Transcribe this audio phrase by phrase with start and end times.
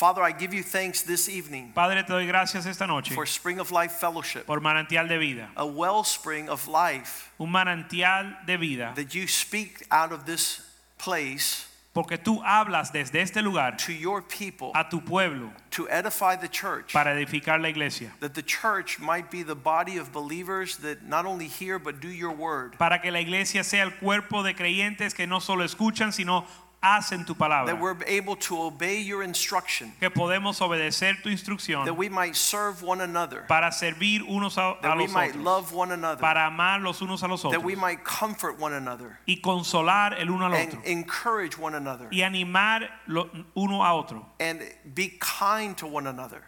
[0.00, 3.60] Father, I give you thanks this evening Padre, te doy gracias esta noche for Spring
[3.60, 8.94] of Life Fellowship, por manantial de vida, a wellspring of life un manantial de vida,
[8.96, 10.62] that you speak out of this
[10.96, 16.34] place porque tú hablas desde este lugar to your people a tu pueblo to edify
[16.34, 16.94] the church.
[16.94, 21.26] para edificar la iglesia, That the church might be the body of believers that not
[21.26, 22.78] only hear but do your word.
[22.78, 26.46] para que la iglesia sea el cuerpo de creyentes que no solo escuchan, sino
[26.82, 29.92] hacen tu palabra, That we're able to obey your instruction.
[30.00, 33.44] que podemos obedecer tu instrucción That we might serve one another.
[33.48, 36.20] para servir unos a, a That we los might otros, love one another.
[36.20, 40.14] para amar los unos a los That we otros might comfort one another y consolar
[40.18, 44.60] el uno al and otro encourage one another y animar lo- uno a otro and
[44.94, 46.42] be kind to one another.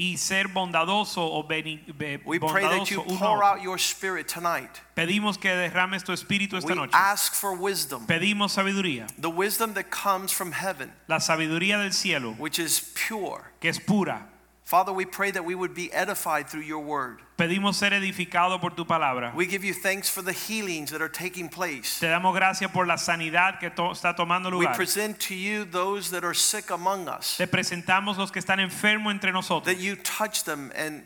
[0.00, 4.28] Y ser bondadoso o beni- be- We pray that bondadoso you pour out your spirit
[4.28, 4.70] tonight.
[4.96, 6.90] Pedimos que derrames tu espíritu esta We noche.
[6.94, 12.34] ask for wisdom, Pedimos sabiduría, the wisdom that comes from heaven, la sabiduría del cielo,
[12.38, 13.50] which is pure.
[13.60, 14.28] que es pura.
[14.68, 17.22] Father, we pray that we would be edified through your word.
[17.38, 19.34] Pedimos ser edificados por tu palabra.
[19.34, 21.98] We give you thanks for the healings that are taking place.
[22.00, 24.72] Te damos gracias por la sanidad que to- está tomando lugar.
[24.72, 28.60] We present to you those that are sick among us, Te presentamos los que están
[28.60, 31.02] enfermos entre nosotros, that you touch them and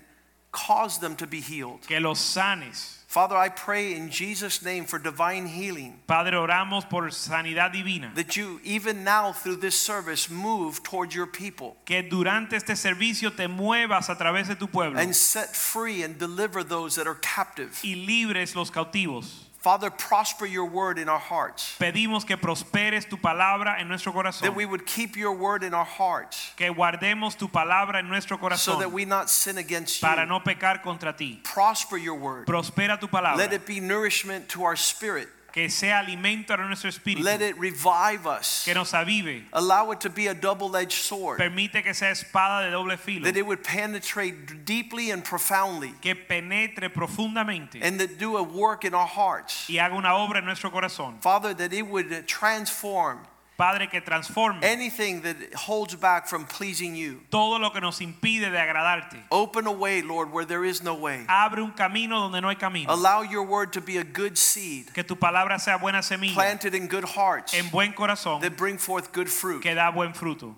[0.51, 1.83] cause them to be healed.
[1.87, 3.02] que los sanes.
[3.13, 6.01] Father, I pray in Jesus' name for divine healing.
[6.07, 8.11] Padre, oramos por sanidad divina.
[8.15, 13.37] That you, even now through this service, move toward your people Que durante este servicio
[13.37, 17.19] te muevas a través de tu pueblo and set free and deliver those that are
[17.21, 17.79] captive.
[17.85, 19.51] y libres los cautivos.
[19.63, 21.77] Father, prosper your word in our hearts.
[21.79, 24.41] Pedimos que prosperes tu palabra en nuestro corazón.
[24.41, 28.39] That we would keep your word in our hearts Que guardemos tu palabra en nuestro
[28.39, 28.59] corazón.
[28.59, 30.09] so that we not sin against you.
[30.09, 31.41] para no pecar contra ti.
[31.45, 32.47] Prosper your word.
[32.49, 33.37] Prospera tu palabra.
[33.39, 35.29] Let it be nourishment to our spirit.
[35.53, 37.23] Que sea alimento para nuestro espíritu.
[37.23, 38.65] Let it revive us.
[38.65, 39.45] Que nos avive.
[39.53, 41.39] Allow it to be a double edged sword.
[41.39, 43.25] Permite que sea espada de doble filo.
[43.25, 45.93] That it would penetrate deeply and profoundly.
[46.01, 49.69] Que penetre profundamente And that do a work in our hearts.
[49.69, 51.21] y haga una obra en nuestro corazón.
[51.21, 53.19] Father, that it would transform
[53.57, 57.21] Padre, que transforme anything that holds back from pleasing you.
[57.31, 59.19] todo lo que nos impide de agradarte.
[59.31, 61.25] Open a way, Lord, where there is no way.
[61.29, 62.93] Abre un camino donde no hay camino.
[62.93, 66.75] Allow your word to be a good seed Que tu palabra sea buena semilla planted
[66.75, 69.63] in good hearts en buen corazón that bring forth good fruit.
[69.63, 70.55] que da buen fruto.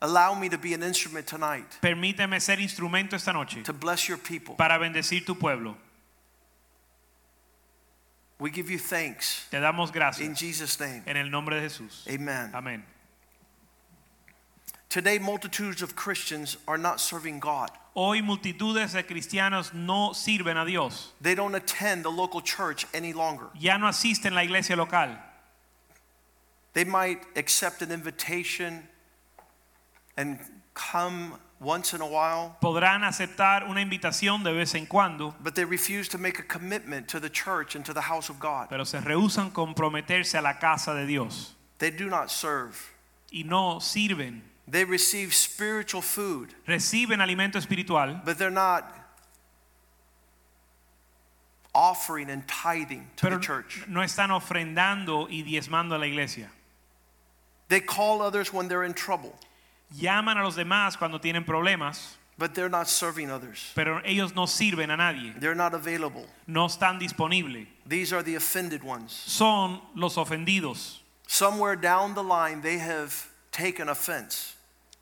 [0.00, 4.18] Allow me to be an instrument tonight Permíteme ser instrumento esta noche to bless your
[4.18, 4.54] people.
[4.54, 5.74] para bendecir tu pueblo.
[8.40, 10.20] We give you thanks Te damos gracias.
[10.20, 11.02] in Jesus' name.
[11.06, 12.06] en el nombre de Jesús.
[12.08, 12.50] Amen.
[12.54, 12.82] Amén.
[14.88, 17.70] Today, multitudes of Christians are not serving God.
[17.94, 21.12] Hoy multitudes de cristianos no sirven a Dios.
[21.20, 23.48] They don't attend the local church any longer.
[23.58, 25.10] Ya no asisten la iglesia local.
[26.74, 28.84] They might accept an invitation
[30.16, 30.38] and
[30.74, 35.64] come once in a while, Podrán aceptar una invitación de vez en cuando, but they
[35.64, 38.68] refuse to make a commitment to the church and to the house of God.
[38.68, 42.76] pero se rehúsan comprometerse a la casa de Dios They do not serve.
[43.32, 44.42] y no sirven.
[44.70, 48.84] They receive spiritual food, Reciben alimento espiritual, but they're not
[51.74, 53.84] offering and tithing to pero the church.
[53.88, 56.50] no están ofrendando y diezmando a la iglesia.
[57.68, 59.34] They call others when they're in trouble,
[59.96, 63.72] Llaman a los demás cuando tienen problemas, but they're not serving others.
[63.74, 66.26] pero ellos no sirven a nadie, They're not available.
[66.46, 67.66] no están disponibles.
[67.86, 69.12] These are the offended ones.
[69.12, 71.00] Son los ofendidos.
[71.26, 73.12] Somewhere down the line, they have
[73.50, 74.54] taken offense.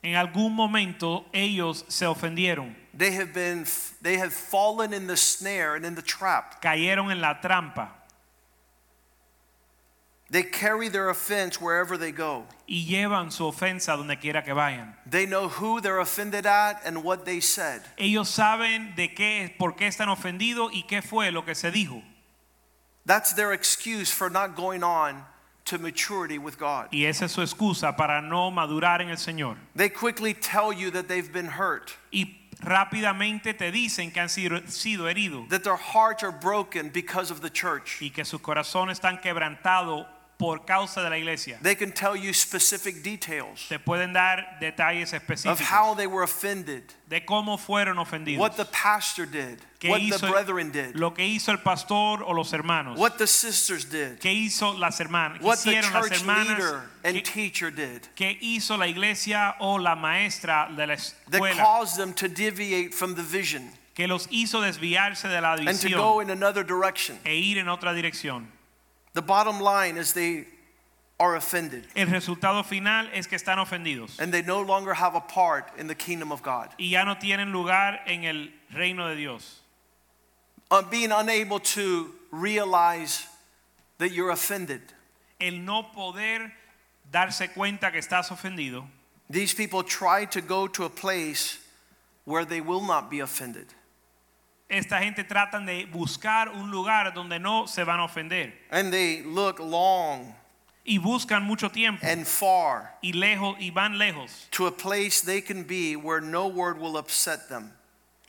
[0.03, 3.65] En algún momento ellos se ofendieron, They have been
[4.01, 6.61] they have fallen in the snare and in the trap.
[6.61, 7.89] cayeron en la trampa
[10.29, 12.45] They carry their offense wherever they go.
[12.67, 14.93] y llevan su ofensa donde quiera que vayan.
[15.09, 17.81] They know who they're offended at and what they said.
[17.97, 22.03] Ellos saben de qué, por qué están ofendidos y qué fue lo que se dijo.
[23.05, 25.23] That's their excuse for not going on
[25.63, 26.89] to maturity with God.
[26.91, 29.55] Y esa es su excusa para no madurar en el Señor.
[29.75, 34.59] They quickly tell you that they've been hurt, Y rápidamente te dicen que han sido,
[34.67, 38.01] sido heridos that their hearts are broken because of the church.
[38.01, 40.05] y que sus corazones están quebrantados
[40.37, 41.57] por causa de la iglesia.
[41.61, 46.83] They can tell you specific details Te pueden dar detalles of how they were offended,
[47.09, 48.37] de cómo fueron ofendidos.
[48.37, 52.51] what the pastor did, what the brethren did, lo que hizo el pastor o los
[52.51, 52.99] hermanos.
[52.99, 55.41] what the sisters did, ¿Qué hizo las hermanas?
[55.41, 60.71] What the church leader and ¿Qué, teacher did qué hizo la iglesia o la maestra
[60.75, 60.95] de la
[61.29, 65.79] that caused them to deviate from the vision Que los hizo desviarse de la and
[65.81, 67.17] to go in another direction.
[67.25, 68.45] e ir en otra dirección.
[69.17, 70.45] The bottom line is they
[71.19, 75.21] are offended El resultado final es que están ofendidos and they no longer have a
[75.21, 76.69] part in the kingdom of God.
[76.77, 79.61] y ya no tienen lugar en el reino de Dios.
[80.69, 83.25] Uh, being unable to realize
[83.97, 84.81] that you're offended.
[85.41, 86.53] El no poder
[87.11, 88.85] darse cuenta que estás ofendido.
[89.31, 91.57] These people try to go to a place
[92.25, 93.65] where they will not be offended.
[94.69, 98.53] Esta gente tratan de buscar un lugar donde no se van a ofender.
[98.69, 100.33] And they look long
[100.85, 102.05] y buscan mucho tiempo.
[102.05, 104.47] and far y lejos y van lejos.
[104.51, 107.71] to a place they can be where no word will upset them,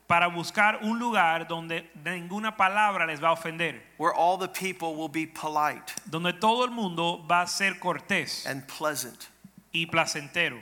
[0.09, 4.95] para buscar un lugar donde ninguna palabra les va a ofender, where all the people
[4.95, 9.29] will be polite donde todo el mundo va a ser cortés and pleasant.
[9.75, 10.61] y placentero.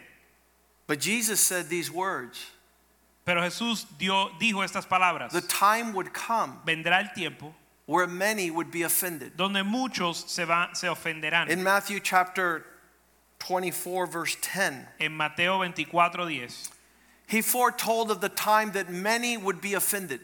[0.86, 2.46] But Jesus said these words
[3.26, 5.32] Pero Jesús dio, dijo estas palabras.
[5.32, 7.52] the time would come Vendrá el tiempo
[7.86, 9.36] where many would be offended.
[9.36, 11.48] donde muchos se, va, se ofenderán.
[11.50, 12.64] In Matthew chapter
[13.40, 16.70] 24, verse 10, En Mateo 24:10,
[17.28, 20.20] he foretold of the time that many would be offended.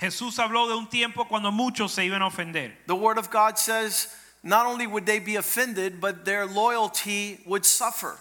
[0.00, 2.72] Jesús habló de un tiempo cuando muchos se iban a ofender.
[2.86, 4.08] The Word of God says
[4.42, 8.18] not only would they be offended, but their loyalty would suffer.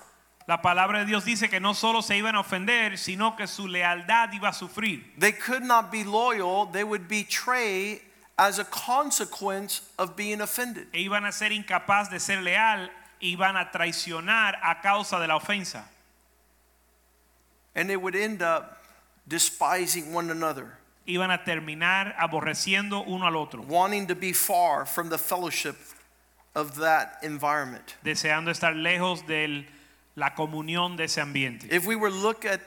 [0.48, 3.68] La palabra de Dios dice que no solo se iban a ofender, sino que su
[3.68, 5.14] lealtad iba a sufrir.
[5.18, 8.02] They could not be loyal, they would betray
[8.38, 10.88] as a consequence of being offended.
[10.94, 12.90] E iban a ser incapaz de ser leal,
[13.22, 15.84] iban a traicionar a causa de la ofensa.
[17.76, 18.84] And they would end up
[19.28, 25.10] despising one another, Iban a terminar aborreciendo uno al otro, wanting to be far from
[25.10, 25.76] the fellowship
[26.56, 27.96] of that environment.
[28.04, 29.66] deseando estar lejos de
[30.16, 31.68] la comunión de ese ambiente.
[31.72, 32.62] If we were to look at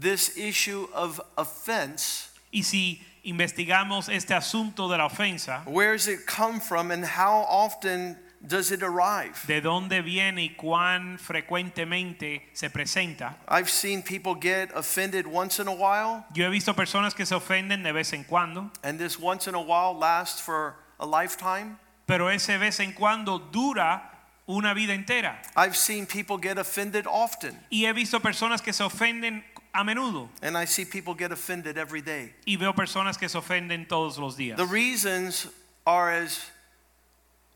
[0.00, 6.20] this issue of offense, Y si investigamos este asunto de la ofensa, where does it
[6.26, 9.34] come from and how often does it arrive?
[9.46, 13.36] de dónde viene y cuán frecuentemente se presenta.
[13.48, 17.34] I've seen people get offended once in a while, Yo he visto personas que se
[17.34, 21.76] ofenden de vez en cuando, and this once in a while lasts for a lifetime.
[22.06, 24.10] pero ese vez en cuando dura
[24.48, 25.36] una vida entera.
[25.56, 29.42] I've seen people get offended often, Y he visto personas que se ofenden
[29.74, 32.32] a menudo and I see people get offended every day.
[32.46, 34.56] y veo personas que se ofenden todos los días.
[34.56, 35.46] The reasons
[35.86, 36.50] are as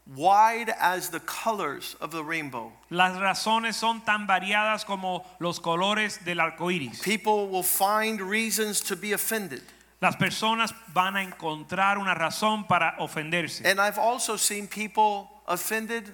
[0.07, 2.73] wide as the colors of the rainbow.
[2.91, 7.01] Las razones son tan variadas como los colores del arco iris.
[7.03, 9.63] People will find reasons to be offended.
[10.01, 13.65] Las personas van a encontrar una razón para ofenderse.
[13.65, 16.13] And I've also seen people offended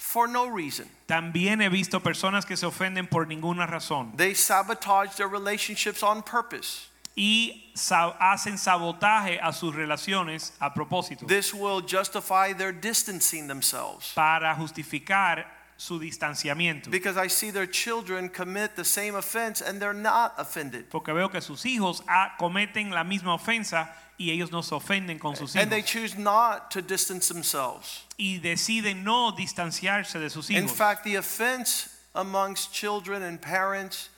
[0.00, 0.88] for no reason.
[1.06, 6.22] También he visto personas que se ofenden por ninguna razón They sabotage their relationships on
[6.22, 6.86] purpose.
[7.16, 7.72] y
[8.18, 14.12] hacen sabotaje a sus relaciones a propósito This will justify their distancing themselves.
[14.14, 15.46] para justificar
[15.80, 16.90] su distanciamiento.
[16.90, 20.90] Because I see their children commit the same offense and they're not offended.
[20.90, 23.88] Porque veo que sus hijos ah, cometen la misma ofensa
[24.18, 25.62] y ellos no se ofenden con sus hijos.
[25.62, 28.04] And they choose not to distance themselves.
[28.18, 30.60] y deciden no distanciarse de sus hijos.
[30.60, 34.10] In fact, the offense amongst children and parents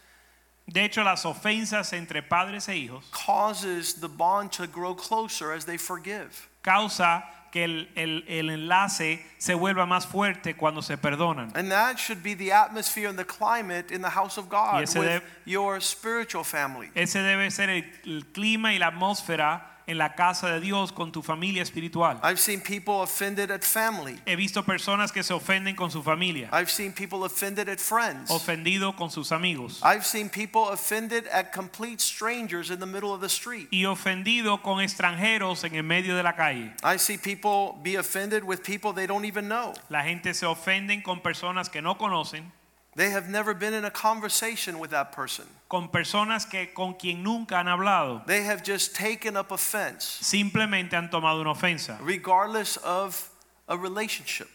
[0.68, 5.64] De hecho, las ofensas entre padres e hijos causes the bond to grow closer as
[5.64, 6.48] they forgive.
[6.62, 7.22] causa
[7.52, 11.52] que el, el- el enlace se vuelva más fuerte cuando se perdonan.
[11.54, 14.94] And that should be the atmosphere and the climate in the house of God with
[14.94, 16.90] deb- your spiritual family.
[16.94, 21.12] Ese debe ser el, el clima y la atmósfera en la casa de Dios con
[21.12, 22.18] tu familia espiritual.
[22.22, 24.18] I've seen people offended at family.
[24.26, 28.30] He visto personas que se ofenden con su familia, I've seen people offended at friends.
[28.30, 33.20] ofendido con sus amigos I've seen people offended at complete strangers in the middle of
[33.20, 33.68] the street.
[33.70, 36.72] y ofendido con extranjeros en el medio de la calle.
[36.82, 39.72] I see people be offended with people they don't even know.
[39.88, 42.52] La gente se ofenden con personas que no conocen,
[42.94, 45.46] They have never been in a conversation with that person.
[45.68, 48.24] con personas que con quien nunca han hablado.
[48.26, 53.30] They have just taken up offense, Simplemente han tomado una ofensa regardless of
[53.66, 54.48] a relationship.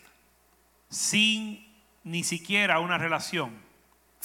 [0.89, 1.65] sin
[2.03, 3.51] ni siquiera una relación.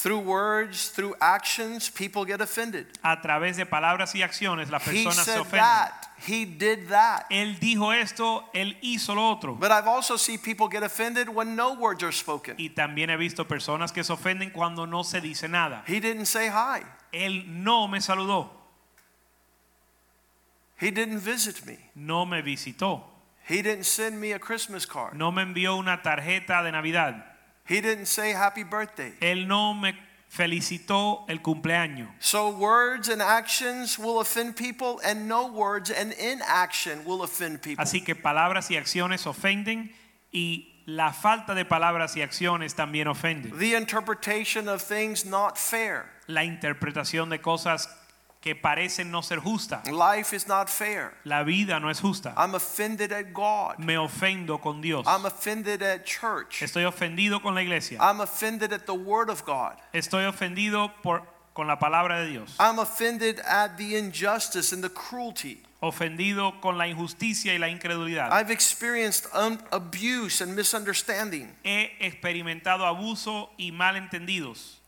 [0.03, 2.87] Through words, through actions, people get offended.
[3.05, 5.61] A través de palabras y acciones las personas se ofenden.
[5.61, 6.09] that.
[6.27, 7.27] He did that.
[7.31, 9.55] Él dijo esto, él hizo lo otro.
[9.55, 12.57] But I've also seen people get offended when no words are spoken.
[12.59, 15.85] Y también he visto personas que se ofenden cuando no se dice nada.
[15.87, 16.83] He didn't say hi.
[17.13, 18.51] Él no me saludó,
[20.81, 21.79] He didn't visit me.
[21.95, 23.05] no me visitó,
[23.49, 25.15] He didn't send me a Christmas card.
[25.15, 27.32] no me envió una tarjeta de Navidad.
[27.69, 29.13] He didn't say happy birthday.
[29.21, 29.95] Él no me
[30.29, 32.09] felicitó el cumpleaños.
[32.19, 37.83] So words and actions will offend people, and no words and inaction will offend people.
[37.83, 39.93] Así que palabras y acciones ofenden
[40.33, 43.59] y la falta de palabras y acciones también ofenden.
[43.59, 46.07] The interpretation of things not fair.
[46.27, 47.89] La interpretación de cosas
[48.43, 49.89] que parecen no ser justas.
[49.89, 51.15] Life is not fair.
[51.25, 52.35] La vida no es justa.
[52.37, 53.79] I'm offended at God.
[53.79, 55.07] Me ofendo con Dios.
[55.07, 56.61] I'm offended at church.
[56.61, 57.99] Estoy ofendido con la iglesia.
[58.01, 59.77] I'm offended at the Word of God.
[59.95, 61.23] Estoy ofendido por,
[61.55, 62.57] con la palabra de Dios.
[62.59, 65.63] I'm offended at the injustice and the cruelty.
[65.81, 68.33] Ofendido con la injusticia y la incredulidad.
[68.33, 69.27] I've experienced
[69.71, 74.79] abuse and misunderstanding He experimentado abuso y malentendidos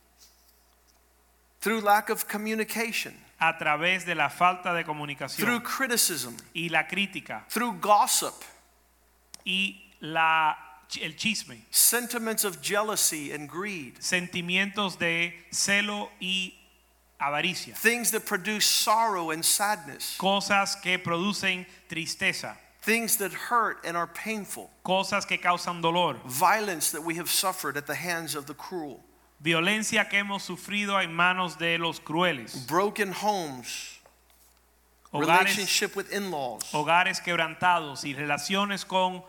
[1.64, 3.14] through lack of communication,
[3.48, 4.84] a través de la falta de
[5.28, 8.34] through criticism, y la crítica through gossip,
[9.44, 10.54] y la,
[11.02, 11.62] el chisme.
[11.70, 16.52] sentiments of jealousy and greed, Sentimientos de celo y
[17.20, 17.74] avaricia.
[17.76, 22.56] things that produce sorrow and sadness, Cosas que producen tristeza.
[22.82, 26.16] things that hurt and are painful, Cosas que causan dolor.
[26.26, 29.02] violence that we have suffered at the hands of the cruel,
[29.44, 32.66] Violencia que hemos sufrido en manos de los crueles.
[32.66, 33.98] broken homes,
[35.12, 39.22] Hogares, relationship with in laws, hogares quebrantados y relaciones con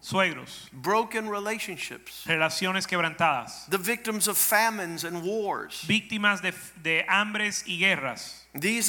[0.00, 0.68] suegros.
[0.72, 3.68] broken relationships, Relaciones quebrantadas.
[3.68, 5.84] the victims of famines and wars.
[5.88, 8.44] Víctimas de, de hambres y guerras.
[8.54, 8.88] These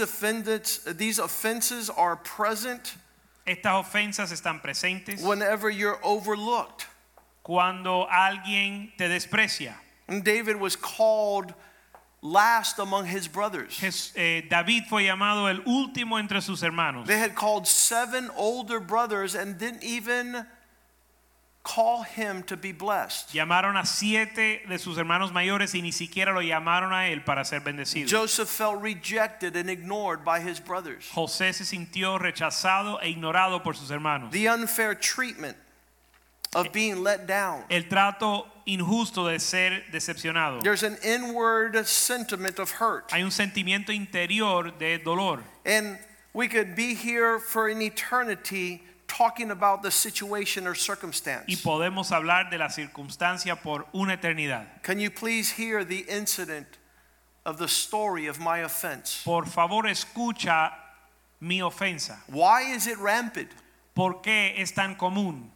[0.96, 2.94] these offenses are present
[3.48, 6.86] Estas ofensas están presentes whenever you're overlooked.
[7.44, 9.74] cuando alguien te desprecia.
[10.08, 11.54] And David was called
[12.22, 13.78] last among his brothers.
[13.82, 17.08] Jes- eh, David fue llamado el último entre sus hermanos.
[17.08, 20.46] They had called seven older brothers and didn't even
[21.64, 23.34] call him to be blessed.
[23.34, 27.44] Llamaron a siete de sus hermanos mayores y ni siquiera lo llamaron a él para
[27.44, 28.10] ser bendecido.
[28.10, 31.10] Joseph felt rejected and ignored by his brothers.
[31.14, 34.32] José se sintió rechazado e ignorado por sus hermanos.
[34.32, 35.58] The unfair treatment
[36.58, 37.64] of being let down.
[37.70, 40.62] El trato injusto de ser decepcionado.
[40.62, 43.12] There's an inward sentiment of hurt.
[43.12, 45.44] Hay un sentimiento interior de dolor.
[45.66, 45.98] And
[46.34, 51.46] we could be here for an eternity talking about the situation or circumstance.
[51.48, 54.82] Y podemos hablar de la circunstancia por una eternidad.
[54.84, 56.68] Can you please hear the incident
[57.46, 59.22] of the story of my offense?
[59.24, 60.74] Por favor, escucha
[61.40, 62.18] mi ofensa.
[62.28, 63.50] Why is it rampant?
[63.96, 65.50] ¿Por qué es tan común?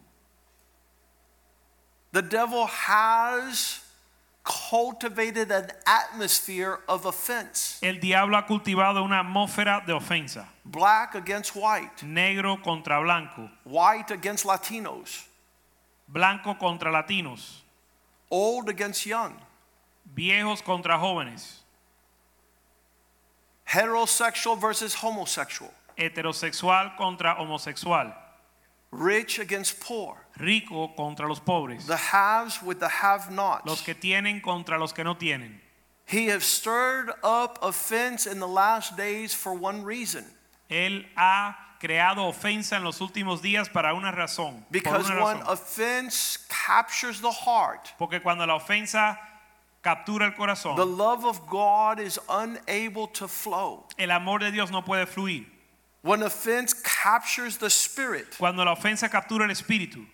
[2.13, 3.79] The devil has
[4.43, 7.79] cultivated an atmosphere of offense.
[7.83, 10.47] El diablo ha cultivado una atmósfera de ofensa.
[10.65, 13.49] Black against white, Negro contra blanco.
[13.63, 15.25] white against Latinos,
[16.07, 17.61] Blanco contra latinos.
[18.29, 19.33] old against young,
[20.15, 21.59] Viejos contra jóvenes.
[23.65, 28.11] heterosexual versus homosexual, Heterosexual contra homosexual.
[28.91, 31.85] Rich against poor, Rico contra los pobres.
[31.87, 33.65] the haves with the have-nots.
[33.65, 35.59] Los que tienen contra los que no tienen.
[36.05, 40.25] He has stirred up offense in the last days for one reason.
[40.69, 44.63] Él ha creado ofensa en los últimos días para una razón.
[44.71, 49.17] Because una when offense captures the heart, Porque cuando la ofensa
[49.81, 53.85] captura el corazón, the love of God is unable to flow.
[53.97, 55.45] el amor de Dios no puede fluir.
[56.03, 60.05] When offense captures the spirit, Cuando la ofensa captura el espíritu,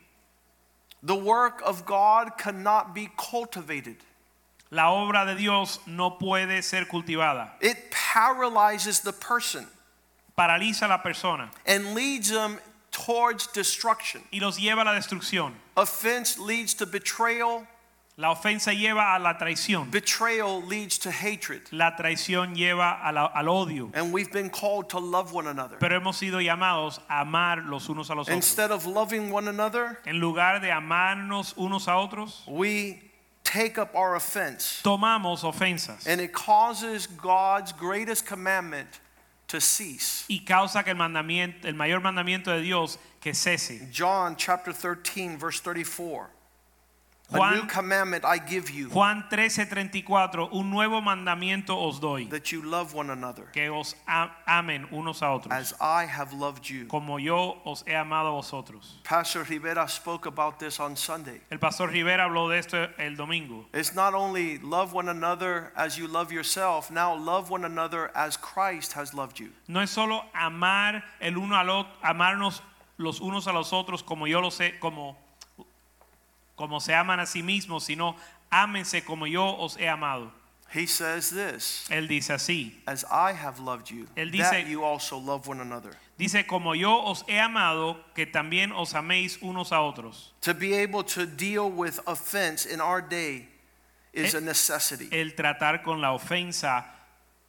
[1.03, 3.97] the work of God cannot be cultivated.
[4.71, 7.51] la obra de Dios no puede ser cultivada.
[7.61, 9.67] It paralyzes the person
[10.37, 12.59] Paraliza la persona and leads them
[12.91, 14.21] towards destruction.
[14.31, 15.53] y los lleva a la destrucción.
[15.75, 17.65] Offense leads to betrayal,
[18.19, 19.91] La ofensa lleva a la traición.
[19.91, 21.61] betrayal leads to hatred.
[21.71, 23.91] La traición lleva la- al odio.
[23.93, 25.77] And we've been called to love one another.
[25.77, 28.35] Pero hemos sido llamados a amar los unos a los otros.
[28.35, 33.03] Instead of loving one another, En lugar de amarnos unos a otros, we
[33.43, 34.81] take up our offense.
[34.83, 38.99] tomamos ofensas And it causes God's greatest commandment
[39.47, 40.25] to cease.
[40.27, 43.91] y causa que el mandamiento, el mayor mandamiento de Dios que cese.
[43.93, 46.31] John chapter 13 verse 34.
[47.29, 52.61] A new commandment I give you, Juan 13:34, un nuevo mandamiento os doy, that you
[52.61, 53.95] love one another que os
[54.47, 56.87] amen unos a otros, as I have loved you.
[56.87, 59.01] como yo os he amado a vosotros.
[59.03, 61.41] Pastor Rivera spoke about this on Sunday.
[61.51, 63.65] El pastor Rivera habló de esto el domingo.
[63.73, 68.37] It's not only love one another as you love yourself, now love one another as
[68.37, 69.51] Christ has loved you.
[69.67, 72.61] No es solo amar el uno al otro, amarnos
[72.97, 75.17] los unos a los otros como yo lo sé, como
[76.57, 78.17] como se aman a sí mismos, sino
[78.51, 80.33] ámense como yo os he amado.
[80.73, 82.73] He says this Él dice así.
[82.85, 85.95] as I have loved you, Él that dice- you also love one another.
[86.17, 90.33] Dice, como yo os he amado, que también os améis unos a otros.
[90.41, 93.47] To be able to deal with offense in our day
[94.11, 95.07] is Eh, a necessity.
[95.11, 96.85] El tratar con la ofensa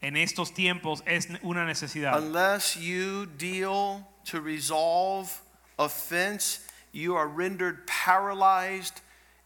[0.02, 2.18] en estos tiempos es una necesidad.
[2.18, 5.30] Unless you deal to resolve
[5.78, 6.60] offense,
[6.98, 9.00] you are rendered paralyzed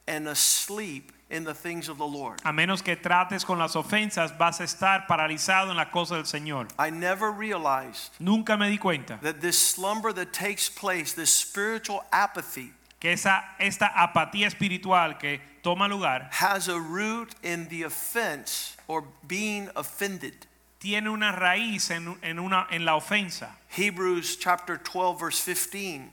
[0.06, 2.40] and asleep in the things of the Lord.
[2.44, 6.24] A menos que trates con las ofensas, vas a estar paralizado en la cosa del
[6.24, 6.68] Señor.
[6.78, 12.04] I never realized Nunca me di cuenta that this slumber that takes place, this spiritual
[12.12, 18.76] apathy, que esa, esta apatía espiritual que toma lugar has a root in the offense
[18.88, 20.46] or being offended.
[20.82, 23.56] tiene una raíz en, en una, en la ofensa.
[23.68, 26.10] Hebrews chapter 12, verse 15,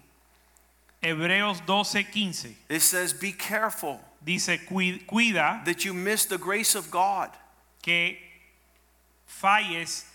[1.02, 7.30] Hebreos 12:15 it says, Be careful dice, cuida that you miss the grace of God.
[7.82, 8.18] que
[9.26, 10.06] falles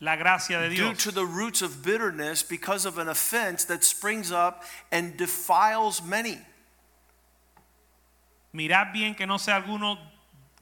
[0.00, 4.32] la gracia de due to the roots of bitterness because of an offense that springs
[4.32, 6.38] up and defiles many.
[8.54, 9.98] Mirad bien que no sea alguno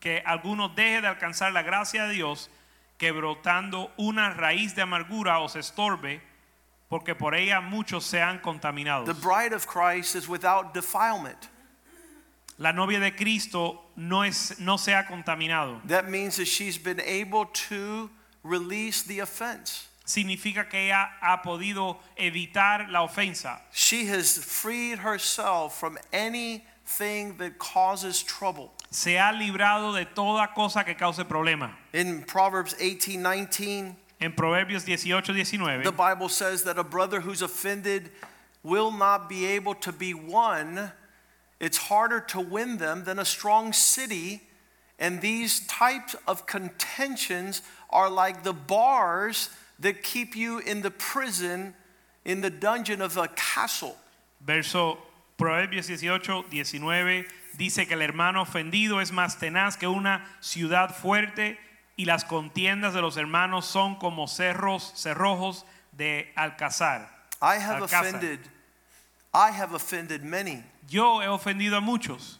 [0.01, 2.49] que alguno deje de alcanzar la gracia de Dios,
[2.99, 6.21] que brotando una raíz de amargura os estorbe,
[6.89, 9.07] porque por ella muchos sean contaminados.
[9.07, 11.49] The bride of Christ is without defilement.
[12.59, 15.81] La novia de Cristo no es no sea contaminado.
[15.87, 18.11] That means that she's been able to
[18.43, 19.87] release the offense.
[20.05, 23.61] Significa que ella ha podido evitar la ofensa.
[23.73, 28.73] She has freed herself from anything that causes trouble.
[28.91, 31.71] Se ha librado de toda cosa que cause problema.
[31.93, 37.43] In Proverbs 18 19, En Proverbios 18, 19 the Bible says that a brother who's
[37.43, 38.11] offended
[38.63, 40.93] will not be able to be won.
[41.61, 44.43] It's harder to win them than a strong city.
[44.99, 51.75] And these types of contentions are like the bars that keep you in the prison,
[52.25, 53.97] in the dungeon of a castle.
[54.41, 54.99] Verso
[55.39, 57.27] Proverbios 18, 19
[57.57, 61.57] dice que el hermano ofendido es más tenaz que una ciudad fuerte
[61.99, 67.09] y las contiendas de los hermanos son como cerros, cerrojos de alcázar.
[67.43, 68.07] I have Alcázar.
[68.07, 68.41] offended,
[69.35, 72.39] I have offended many Yo he ofendido a muchos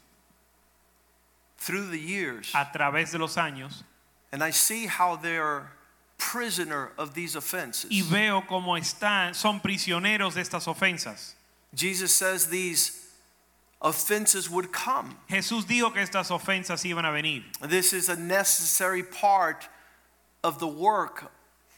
[1.59, 3.85] through the years, a través de los años
[4.33, 5.73] and I see how they're
[6.19, 7.91] prisoner of these offenses.
[7.91, 11.35] y veo cómo están, son prisioneros de estas ofensas.
[11.75, 13.08] Jesus says these
[13.81, 15.17] offenses would come.
[15.29, 17.45] Jesús dijo que estas ofensas iban a venir.
[17.63, 19.69] This is a necessary part
[20.43, 21.31] of the work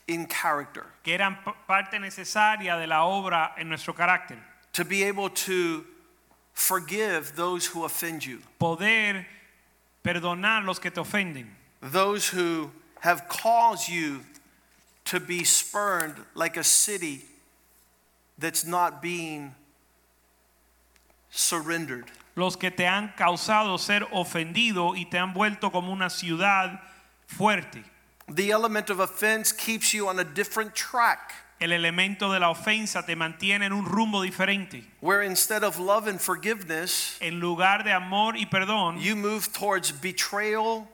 [0.09, 0.87] in character.
[1.05, 4.39] que eran parte necesaria de la obra en nuestro carácter.
[4.75, 5.85] To be able to
[6.53, 9.27] forgive those who offend you, Poder
[10.05, 11.47] perdonar los que te ofenden,
[11.81, 14.21] those who have caused you
[15.05, 17.23] to be spurned like a city
[18.39, 19.55] that's not being
[21.31, 22.07] surrendered.
[22.37, 26.81] los que te han causado ser ofendido y te han vuelto como una ciudad
[27.27, 27.83] fuerte.
[28.33, 33.05] The element of offense keeps you on a different track El elemento de la ofensa
[33.05, 34.83] te mantiene en un rumbo diferente.
[35.01, 39.90] where instead of love and forgiveness, En lugar de amor y perdón, you move towards
[39.93, 40.88] betrayal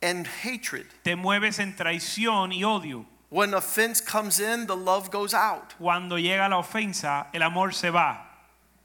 [0.00, 0.86] and hatred.
[1.02, 3.04] te mueves en traición y odio.
[3.30, 5.74] When offense comes in, the love goes out.
[5.78, 8.30] Cuando llega la ofensa, el amor se va.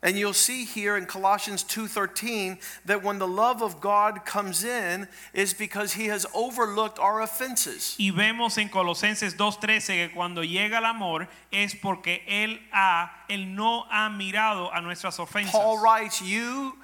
[0.02, 5.10] And you'll see here in Colossians 2:13 that when the love of God comes in
[5.34, 7.98] is because he has overlooked our offenses.
[8.00, 13.54] Y vemos en Colosenses 2:13 que cuando llega el amor es porque él ha él
[13.54, 15.52] no ha mirado a nuestras ofensas.
[15.52, 16.78] Paul writes, "You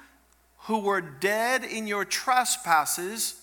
[0.66, 3.36] who were dead in your trespasses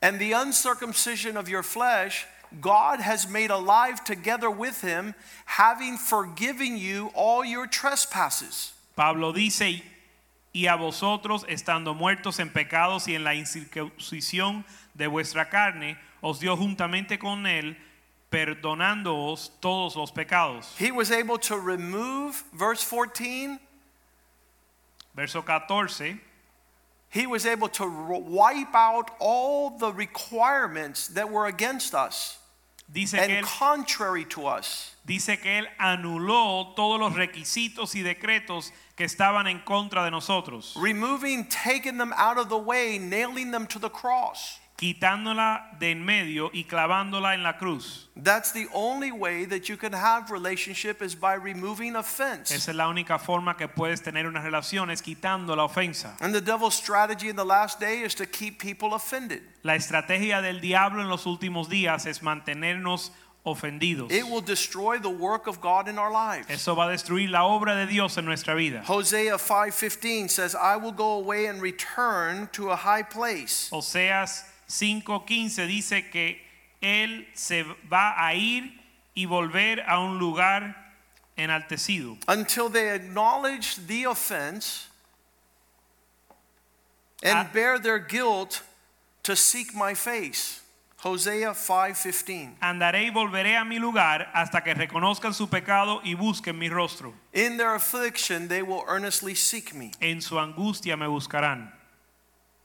[0.00, 2.26] and the uncircumcision of your flesh,
[2.60, 5.14] God has made alive together with him,
[5.46, 9.82] having forgiven you all your trespasses." Pablo dice,
[10.52, 16.40] y a vosotros, estando muertos en pecados y en la incircuncisión de vuestra carne, os
[16.40, 17.76] dio juntamente con él,
[18.30, 20.74] perdonándoos todos los pecados.
[20.78, 23.58] He was able to remove verse 14
[25.14, 26.20] Verso 14.
[27.10, 32.38] he was able to wipe out all the requirements that were against us
[32.92, 34.94] Dice que, and él, contrary to us.
[35.06, 40.74] dice que Él anuló todos los requisitos y decretos que estaban en contra de nosotros,
[40.76, 44.60] removing, taking them out of the way, nailing them to the cross.
[44.82, 48.08] Quitándola de en medio y clavándola en la cruz.
[48.20, 52.50] That's the only way that you can have relationship is by removing offense.
[52.52, 56.16] Esa es la única forma que puedes tener una relación, es quitando la ofensa.
[56.20, 59.42] And the devil's strategy in the last day is to keep people offended.
[59.62, 63.12] La estrategia del diablo en los últimos días es mantenernos
[63.44, 64.10] ofendidos.
[64.10, 66.50] It will destroy the work of God in our lives.
[66.50, 68.82] Eso va a destruir la obra de Dios en nuestra vida.
[68.84, 75.66] Hosea 5:15 says, "I will go away and return to a high place." Oseas 5:15
[75.66, 76.42] dice que
[76.80, 78.80] él se va a ir
[79.14, 80.94] y volver a un lugar
[81.36, 84.88] enaltecido until they acknowledge the offense
[87.22, 87.50] and Ah.
[87.52, 88.62] bear their guilt
[89.22, 90.60] to seek my face.
[91.04, 92.56] Hosea 5:15.
[92.60, 97.12] Andaré y volveré a mi lugar hasta que reconozcan su pecado y busquen mi rostro.
[97.32, 99.90] In their affliction they will earnestly seek me.
[100.00, 101.72] En su angustia me buscarán.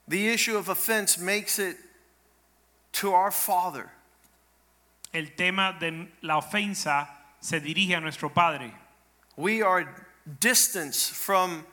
[0.06, 1.76] The issue of offense makes it
[2.92, 3.90] to our Father.
[5.12, 7.08] El tema de la ofensa
[7.40, 8.72] se dirige a nuestro Padre.
[9.36, 9.86] We are
[10.40, 11.64] distanced from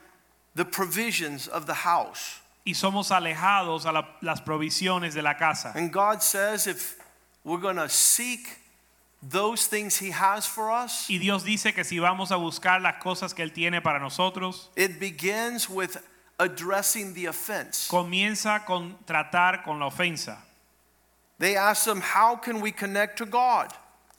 [0.54, 2.40] the provisions of the house.
[2.64, 5.72] Y somos alejados a la- las provisiones de la casa.
[5.74, 6.96] And God says if
[7.44, 8.58] we're going to seek
[9.22, 12.96] those things he has for us, Y Dios dice que si vamos a buscar las
[13.02, 15.96] cosas que Él tiene para nosotros, It begins with
[16.38, 17.88] addressing the offense.
[17.88, 20.38] comienza con tratar con la ofensa.
[21.38, 23.72] They asked them, How can we connect to God?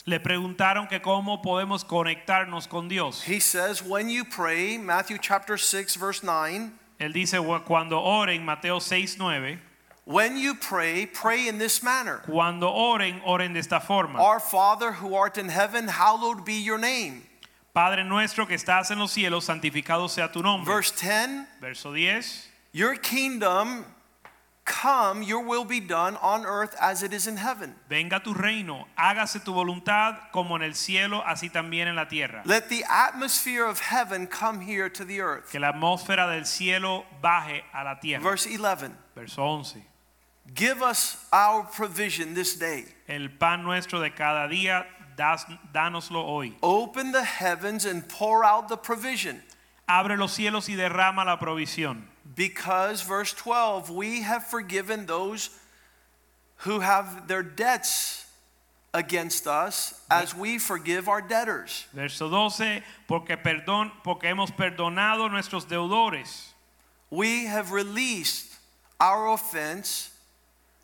[0.05, 3.23] Le preguntaron que cómo podemos conectarnos con Dios.
[3.23, 8.79] He says, When you pray, Matthew chapter 6, verse 9, Él dice cuando oren, Mateo
[8.79, 9.59] 6, 9,
[10.05, 14.19] when you pray, pray in this manner cuando oren, oren de esta forma.
[14.19, 17.23] Our Father who art in heaven, hallowed be your name.
[17.73, 20.73] Padre nuestro que estás en los cielos, santificado sea tu nombre.
[20.73, 22.47] Verse 10, Verso 10.
[22.71, 23.85] Your kingdom
[24.67, 27.73] come, your will be done on earth as it is in heaven.
[27.89, 32.43] Venga tu reino, hágase tu voluntad como en el cielo, así también en la tierra.
[32.45, 35.51] Let the atmosphere of heaven come here to the earth.
[35.51, 38.21] Que la atmósfera del cielo baje a la tierra.
[38.21, 39.83] Verse 11, Verso 11.
[40.53, 42.85] Give us our provision this day.
[43.07, 46.55] El pan nuestro de cada día, das, dánoslo hoy.
[46.61, 49.41] Open the heavens and pour out the provision.
[49.89, 52.03] Abre los cielos y derrama la provisión.
[52.37, 55.49] Because, verse 12, we have forgiven those
[56.57, 58.27] who have their debts
[58.93, 61.87] against us as we forgive our debtors.
[61.93, 66.53] Verso 12, porque perdón, porque hemos perdonado nuestros deudores.
[67.09, 68.55] We have released
[68.99, 70.11] our offense,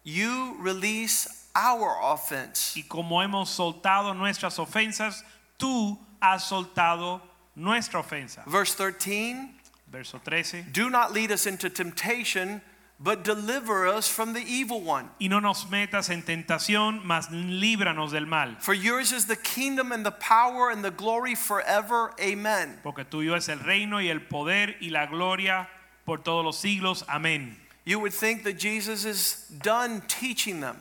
[0.04, 2.76] you release our offense.
[2.76, 5.22] Y como hemos soltado nuestras ofensas,
[5.60, 7.22] tú has soltado
[7.56, 8.44] nuestra ofensa.
[8.48, 9.50] Verse 13,
[9.94, 10.66] Verso 13.
[10.74, 12.62] do not lead us into temptation,
[13.00, 15.08] but deliver us from the evil one.
[15.20, 18.56] Y no nos metas en tentación, mas líbranos del mal.
[18.60, 22.12] For yours is the kingdom and the power and the glory forever.
[22.20, 22.80] Amen.
[22.84, 25.68] Porque tuyo es el reino y el poder y la gloria
[26.08, 27.04] por todos los siglos.
[27.08, 27.56] Amén.
[27.86, 30.78] You would think that Jesus is done teaching them.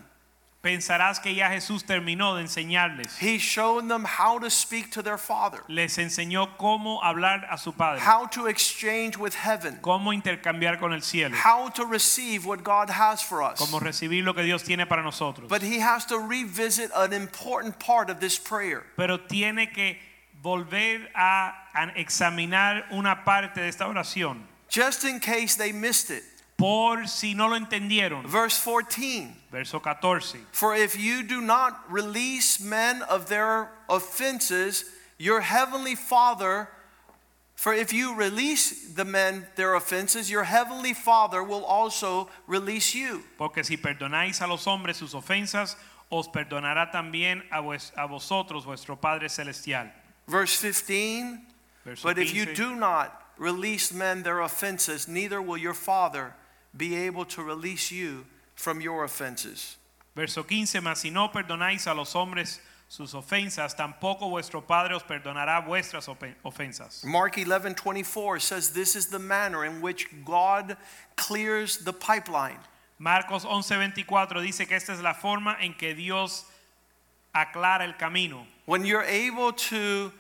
[0.63, 3.19] Pensarás que ya Jesús terminó de enseñarles.
[3.19, 7.73] He's shown them how to speak to their Father, Les enseñó cómo hablar a su
[7.73, 12.63] Padre, how to exchange with heaven, cómo intercambiar con el cielo, how to receive what
[12.63, 13.59] God has for us.
[13.59, 15.49] cómo recibir lo que Dios tiene para nosotros.
[15.49, 18.85] But he has to revisit an important part of this prayer.
[18.97, 19.99] Pero tiene que
[20.41, 26.23] volver a, a examinar una parte de esta oración Just in case they missed it.
[26.57, 28.25] Por si no lo entendieron.
[28.27, 30.39] Verse 14 Verso 14.
[30.53, 34.85] For if you do not release men of their offenses,
[35.19, 36.69] your heavenly Father,
[37.55, 43.23] for if you release the men their offenses, your heavenly Father will also release you.
[43.39, 45.77] Porque si perdonáis a los hombres sus ofensas,
[46.11, 49.91] os perdonará también a, vues- a vosotros vuestro Padre Celestial.
[50.27, 51.41] Verse 15
[51.85, 56.33] Verso But if you do not release men their offenses, neither will your Father
[56.77, 59.77] be able to release you from your offenses.
[60.15, 65.03] Verso 15, mas si no perdonáis a los hombres sus ofensas, tampoco vuestro Padre os
[65.03, 67.03] perdonará vuestras ofe- ofensas.
[67.05, 70.77] Mark 11 24 says, This is the manner in which God
[71.17, 72.59] clears the pipeline.
[72.99, 76.45] Marcos 11:24 dice que esta es la forma en que Dios
[77.35, 78.47] aclara el camino.
[78.67, 80.13] When you're able to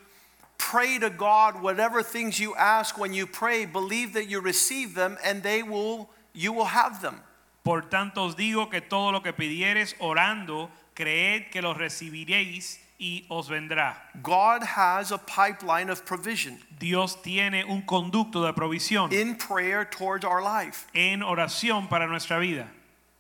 [0.58, 5.18] pray to God whatever things you ask when you pray, believe that you receive them
[5.22, 7.20] and they will you will have them.
[7.64, 13.24] Por tanto os digo que todo lo que pidiereis orando, creed que lo recibiréis y
[13.30, 13.96] os vendrá.
[14.22, 20.24] God has a pipeline of provision Dios tiene un conducto de provisión in prayer towards
[20.24, 20.86] our life.
[20.94, 22.66] en oración para nuestra vida.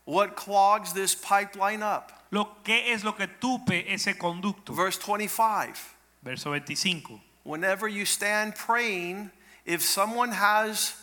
[0.04, 2.12] What clogs this pipeline up?
[2.30, 4.72] Lo que es lo que tupe ese conducto.
[4.74, 5.94] Verse 25.
[6.22, 7.20] Verso 25.
[7.44, 9.30] Whenever you stand praying,
[9.64, 10.94] if someone has,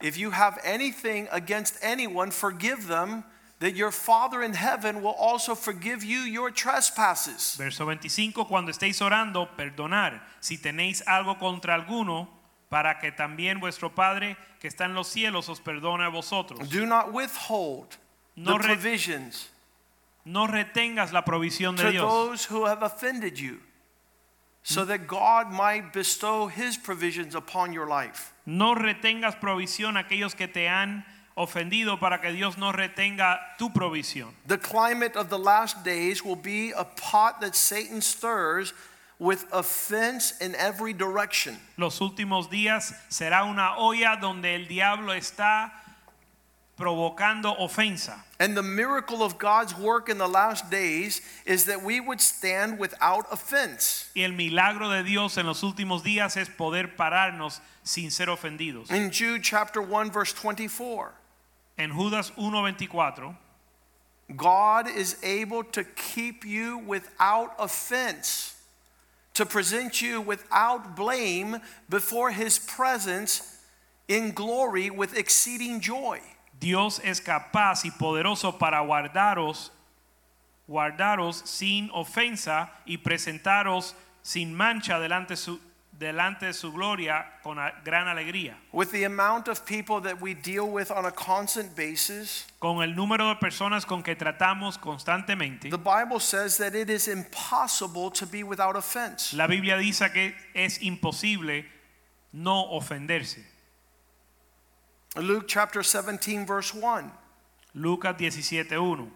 [0.00, 3.24] if you have anything against anyone, forgive them,
[3.60, 7.56] that your Father in heaven will also forgive you your trespasses.
[7.56, 12.28] Verso 25, cuando estéis orando, perdonar si tenéis algo contra alguno,
[12.70, 16.68] para que también vuestro Padre que está en los cielos os perdone a vosotros.
[16.70, 17.96] Do not withhold
[18.36, 19.50] No the provisions
[20.24, 23.58] No retengas la provisión de to Dios those who have offended you,
[24.62, 28.32] so that God might bestow his provisions upon your life.
[28.50, 33.70] No retengas provisión a aquellos que te han ofendido para que Dios no retenga tu
[33.72, 34.34] provisión.
[34.48, 38.74] The climate of the last days will be a pot that Satan stirs
[39.20, 41.60] with offense in every direction.
[41.76, 45.70] Los últimos días será una olla donde el diablo está
[46.80, 48.18] provocando ofensa.
[48.40, 52.78] And the miracle of God's work in the last days is that we would stand
[52.78, 54.08] without offense.
[54.16, 58.90] Y el milagro de Dios en los últimos días es poder pararnos sin ser ofendidos.
[58.90, 61.12] In Jude chapter 1 verse 24,
[61.78, 63.36] En Judas 1:24
[64.36, 68.54] God is able to keep you without offense,
[69.34, 73.58] to present you without blame before his presence
[74.08, 76.20] in glory with exceeding joy.
[76.60, 79.72] Dios es capaz y poderoso para guardaros
[80.66, 85.58] guardaros sin ofensa y presentaros sin mancha delante su
[85.98, 88.56] delante de su gloria con gran alegría.
[88.72, 92.94] With the amount of people that we deal with on a constant basis, Con el
[92.94, 98.24] número de personas con que tratamos constantemente, the Bible says that it is impossible to
[98.26, 99.34] be without offense.
[99.36, 101.66] la Biblia dice que es imposible
[102.32, 103.44] no ofenderse.
[105.16, 107.10] Luke chapter 17 verse 1.
[107.74, 109.10] Lucas 17:1.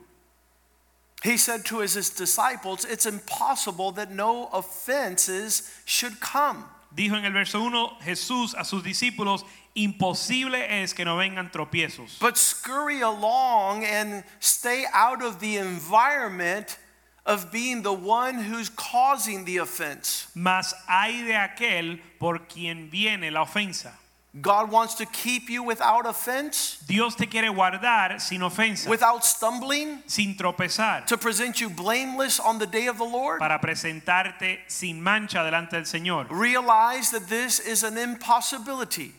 [1.22, 6.64] He said to his disciples, It's impossible that no offenses should come.
[6.94, 9.42] Dijo en el verso 1 Jesús a sus discípulos,
[9.74, 12.18] imposible es que no vengan tropiezos.
[12.20, 16.78] but scurry along and stay out of the environment
[17.26, 20.26] of being the one who's causing the offense.
[20.34, 23.92] Mas hay de aquel por quien viene la ofensa.
[24.40, 30.02] God wants to keep you without offense, Dios te quiere guardar sin ofensa, without stumbling,
[30.06, 33.38] sin tropezar, to present you blameless on the day of the Lord.
[33.38, 36.26] para presentarte sin mancha delante del Señor.
[36.30, 39.12] Realize that this is an impossibility,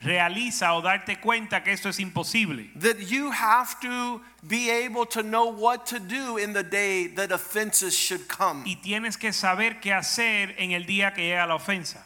[0.00, 2.70] Realiza o darte cuenta que esto es imposible.
[2.76, 7.32] that you have to be able to know what to do in the day that
[7.32, 8.62] offenses should come.
[8.64, 12.04] Y tienes que saber qué hacer en el día que llega la ofensa.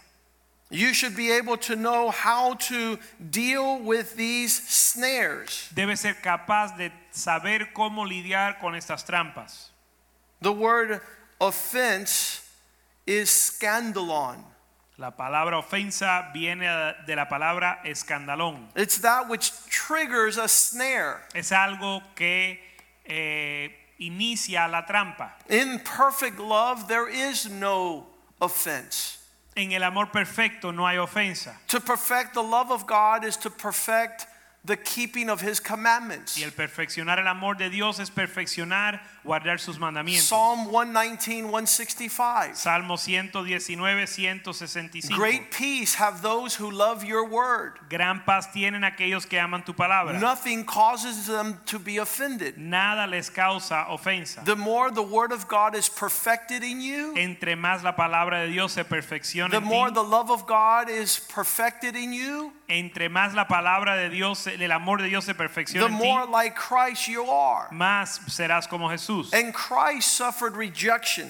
[0.73, 2.99] You should be able to know how to
[3.31, 5.69] deal with these snares.
[5.75, 9.69] Debes ser capaz de saber cómo lidiar con estas trampas.
[10.41, 11.03] The word
[11.39, 12.41] offense
[13.07, 14.45] is scandalon.
[14.97, 18.69] La palabra ofensa viene de la palabra escandalón.
[18.75, 21.21] It's that which triggers a snare.
[21.35, 22.59] Es algo que
[23.05, 23.69] eh,
[24.01, 25.33] inicia la trampa.
[25.51, 28.07] In perfect love, there is no
[28.41, 29.19] offense.
[29.55, 31.61] En el amor perfecto no hay ofensa.
[31.67, 34.27] To perfect the love of God is to perfect
[34.65, 36.39] the keeping of his commandments.
[36.39, 40.29] Y el perfeccionar el amor de Dios es perfeccionar, guardar sus mandamientos.
[40.29, 42.57] Psalm 119, 165.
[42.57, 45.17] Salmo 119, 165.
[45.17, 47.73] Great peace have those who love your word.
[47.89, 50.21] Gran paz tienen aquellos que aman tu palabra.
[50.21, 52.57] Nothing causes them to be offended.
[52.57, 54.45] Nada les causa ofensa.
[54.45, 58.53] The more the word of God is perfected in you, Entre más la palabra de
[58.53, 63.35] Dios se perfecciona the more the love of God is perfected in you, entre más
[63.35, 66.55] la palabra de Dios, el amor de Dios se perfecciona the en ti, more like
[66.57, 67.69] Christ you are.
[67.71, 69.33] más serás como Jesús.
[69.33, 71.29] And Christ suffered rejection.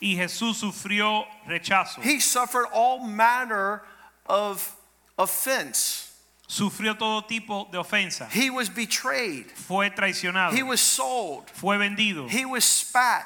[0.00, 2.02] Y Jesús sufrió rechazo.
[2.02, 3.82] He suffered all manner
[4.26, 4.76] of
[5.18, 6.12] offense.
[6.48, 8.28] Sufrió todo tipo de ofensa.
[8.30, 9.46] He was betrayed.
[9.52, 10.52] Fue traicionado.
[10.52, 11.50] He was sold.
[11.50, 12.28] Fue vendido.
[12.28, 13.24] He was spat.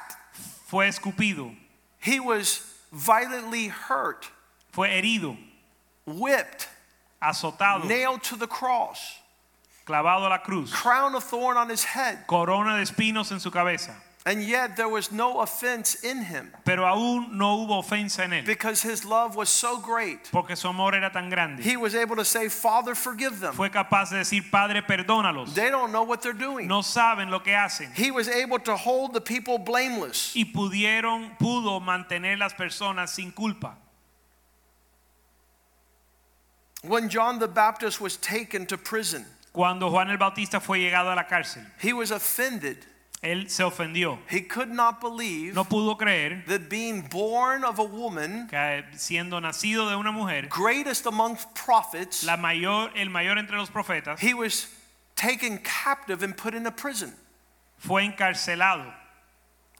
[0.65, 1.53] Fue escupido.
[1.99, 4.27] He was violently hurt,
[4.71, 5.37] Fue herido.
[6.07, 6.67] whipped,
[7.21, 7.85] Azotado.
[7.87, 9.17] nailed to the cross.
[9.85, 13.49] clavado a la cruz, crown of thorn on his head, corona de espinos en su
[13.51, 13.93] cabeza.
[14.23, 18.45] and yet there was no offense in him Pero aún no hubo ofensa en él,
[18.45, 20.29] because his love was so great.
[20.31, 21.63] porque su amor era tan grande.
[21.63, 23.53] He was able to say, Father, forgive them.
[23.53, 25.55] Fue capaz de decir, Padre, perdónalos.
[25.55, 26.67] They don't know what they're doing.
[26.67, 27.91] No saben lo que hacen.
[27.95, 30.35] He was able to hold the people blameless.
[30.35, 33.75] Y pudieron, pudo mantener las personas sin culpa.
[36.83, 41.15] When John the Baptist was taken to prison, Cuando Juan el Bautista fue llegado a
[41.15, 42.77] la cárcel, he was offended.
[43.23, 44.17] él se ofendió.
[44.27, 49.39] He could not believe No pudo creer that being born of a woman, que siendo
[49.39, 54.33] nacido de una mujer, greatest among prophets, la mayor, el mayor entre los profetas, he
[54.33, 54.67] was
[55.15, 57.13] taken captive and put in a prison.
[57.77, 58.91] fue encarcelado.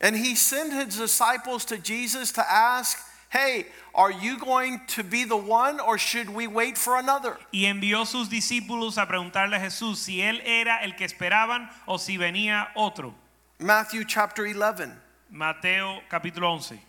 [0.02, 2.98] And he sent his disciples to Jesus to ask,
[3.30, 7.38] Hey, are you going to be the one or should we wait for another?
[7.54, 11.98] Y envió sus discípulos a preguntarle a Jesús si él era el que esperaban o
[11.98, 13.14] si venía otro.
[13.60, 14.92] Matthew chapter 11,
[15.30, 16.80] Mateo capítulo 11,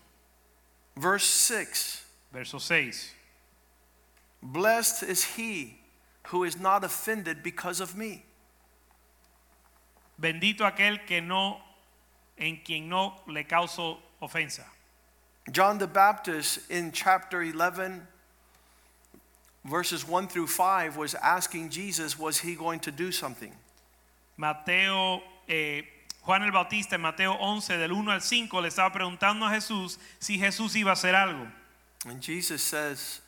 [0.96, 2.02] verse 6.
[2.32, 3.14] verso 6.
[4.42, 5.78] Blessed is he
[6.28, 8.24] who is not offended because of me.
[10.20, 11.58] Bendito aquel que no
[12.38, 14.64] en quien no le causó ofensa.
[15.50, 18.06] John the Baptist in chapter 11,
[19.64, 23.52] verses 1 through 5, was asking Jesus, was he going to do something?
[24.36, 25.82] Mateo eh,
[26.22, 29.98] Juan el Bautista en Mateo 11 del 1 al 5 le estaba preguntando a Jesús
[30.20, 31.50] si Jesús iba a hacer algo.
[32.06, 33.20] And Jesus says,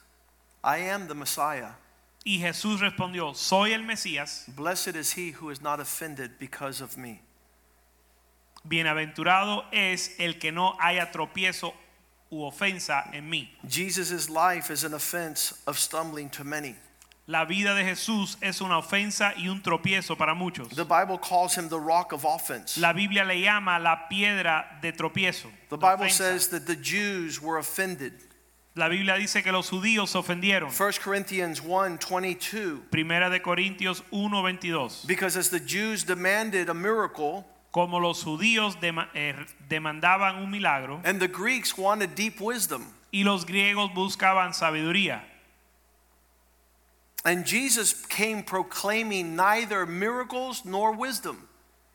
[0.62, 1.72] I am the Messiah.
[2.24, 6.96] Y Jesús respondió, soy el Mesías, Blessed is he who is not offended because of
[6.96, 7.20] me.
[8.64, 11.74] bienaventurado es el que no haya tropiezo
[12.34, 13.48] u ofensa en mí.
[13.68, 16.74] Jesus' life is an offense of stumbling to many.
[17.26, 20.68] La vida de Jesús es una ofensa y un tropiezo para muchos.
[20.68, 22.78] The Bible calls him the rock of offense.
[22.78, 25.48] La Biblia le llama la piedra de tropiezo.
[25.70, 28.12] The Bible says that the Jews were offended.
[28.76, 30.68] La Biblia dice que los judíos se ofendieron.
[30.70, 32.90] 1 Corinthians 1 22.
[32.90, 35.06] Primera de Corintios 1:22.
[35.06, 39.34] Because as the Jews demanded a miracle, Como los judíos eh,
[39.68, 42.86] demandaban un milagro and the Greeks wanted deep wisdom.
[43.12, 45.22] y los griegos buscaban sabiduría.
[47.24, 51.48] And Jesus came proclaiming neither miracles nor wisdom.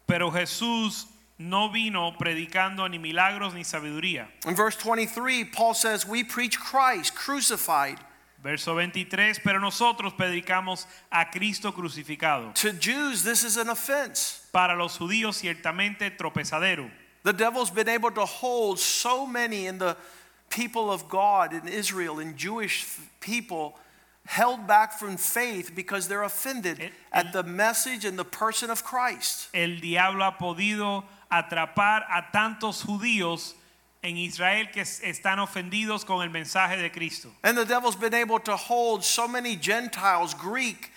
[0.05, 1.05] Pero Jesús
[1.37, 4.27] no vino predicando ni milagros ni sabiduría.
[4.45, 7.99] In verse 23, Paul says, We preach Christ crucified.
[8.41, 12.53] Verso 23, pero nosotros predicamos a Cristo crucificado.
[12.53, 14.47] To Jews, this is an offense.
[14.53, 16.89] Para los judíos ciertamente tropezadero.
[17.23, 19.97] The devil's been able to hold so many in the
[20.49, 22.85] people of God in Israel in Jewish
[23.19, 23.77] people
[24.25, 27.31] held back from faith because they're offended It- at eh.
[27.31, 29.49] the message and the person of Christ.
[29.53, 33.53] El diablo ha podido atrapar a tantos judíos
[34.01, 37.31] en Israel que es- están ofendidos con el mensaje de Cristo.
[37.43, 40.91] And the devil's been able to hold so many Gentiles, Greek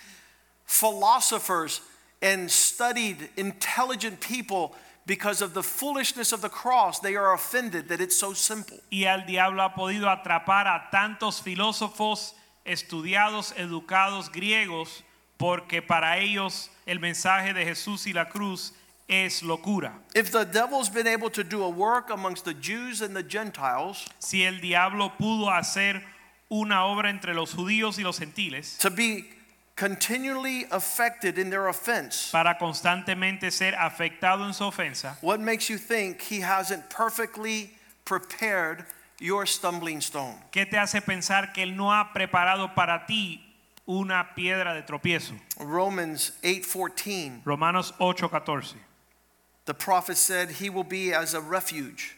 [0.65, 1.81] philosophers,
[2.21, 4.73] and studied intelligent people
[5.05, 6.99] because of the foolishness of the cross.
[7.01, 8.79] They are offended that it's so simple.
[8.89, 12.33] Y al diablo ha podido atrapar a tantos filósofos
[12.65, 15.03] estudiados, educados griegos,
[15.37, 18.71] porque para ellos el mensaje de Jesús y la cruz
[19.07, 19.91] es locura.
[20.15, 24.07] If the devil's been able to do a work amongst the Jews and the Gentiles,
[24.19, 26.01] Si el diablo pudo hacer
[26.49, 29.25] una obra entre los judíos y los gentiles to be
[29.75, 35.77] continually affected in their offense, para constantemente ser afectado en su ofensa, what makes you
[35.77, 37.71] think he hasn't perfectly
[38.05, 38.85] prepared
[39.19, 40.35] your stumbling stone?
[40.51, 43.41] ¿qué te hace pensar que él no ha preparado para ti
[43.87, 45.33] una piedra de tropiezo?
[45.59, 47.41] Romans 8:14.
[47.45, 48.75] Romanos 8:14.
[49.65, 52.17] The prophet said he will be as a refuge.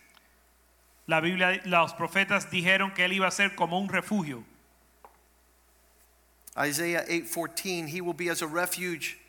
[1.07, 4.43] La Biblia, los profetas dijeron que él iba a ser como un refugio.
[6.57, 9.19] Isaiah 8:14, he will be as a refuge.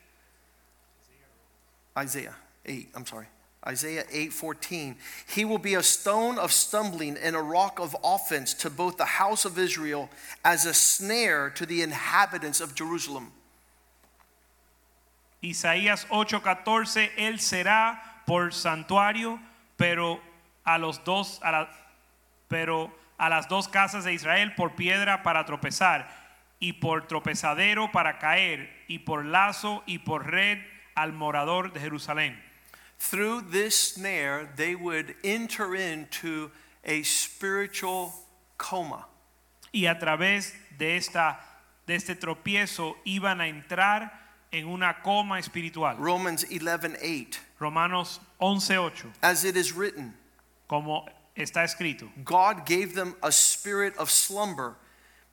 [1.98, 3.26] Isaiah 8, I'm sorry.
[3.66, 8.70] Isaiah 8:14, he will be a stone of stumbling and a rock of offense to
[8.70, 10.09] both the house of Israel
[10.44, 13.33] as a snare to the inhabitants of Jerusalem.
[15.46, 19.40] Isaías 8:14, él será por santuario,
[19.76, 20.20] pero
[20.64, 21.70] a los dos a la-
[22.48, 26.09] pero a las dos casas de Israel por piedra para tropezar
[26.59, 30.59] y por tropezadero para caer y por lazo y por red
[30.94, 32.42] al morador de Jerusalén.
[32.99, 36.51] Through this snare, they would enter into
[36.84, 38.12] a spiritual
[38.57, 39.07] coma.
[39.72, 41.38] Y a través de esta
[41.86, 45.97] de este tropiezo iban a entrar en una coma espiritual.
[45.99, 47.38] Romans 11:8.
[47.59, 50.14] Romanos 11:8, As it is written,
[50.68, 52.09] como está escrito.
[52.24, 54.76] God gave them a spirit of slumber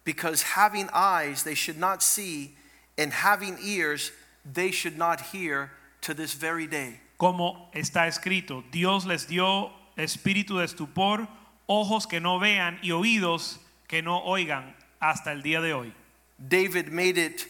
[0.03, 2.55] because having eyes they should not see
[2.97, 4.11] and having ears
[4.45, 6.99] they should not hear to this very day.
[7.17, 11.27] Como está escrito, Dios les dio espíritu de estupor,
[11.67, 13.57] ojos que no vean y oídos
[13.87, 15.93] que no oigan hasta el día de hoy.
[16.37, 17.47] David made it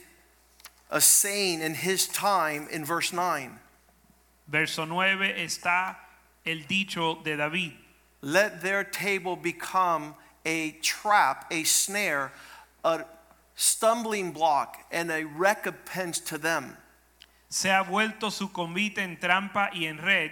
[0.94, 3.60] a saying in his time in verse 9.
[4.48, 5.96] Verso 9 está
[6.46, 7.74] el dicho de David.
[8.22, 10.14] Let their table become
[10.46, 12.32] a trap, a snare,
[12.84, 13.06] a
[13.56, 16.78] stumbling block, and a recompense to them.
[17.50, 20.32] Se ha vuelto su convite en trampa y en red,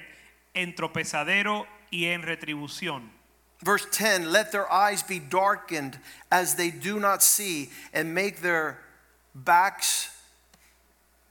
[0.54, 3.10] en tropezadero y en retribución.
[3.64, 5.98] Verse 10 Let their eyes be darkened
[6.32, 8.80] as they do not see, and make their
[9.34, 10.10] backs,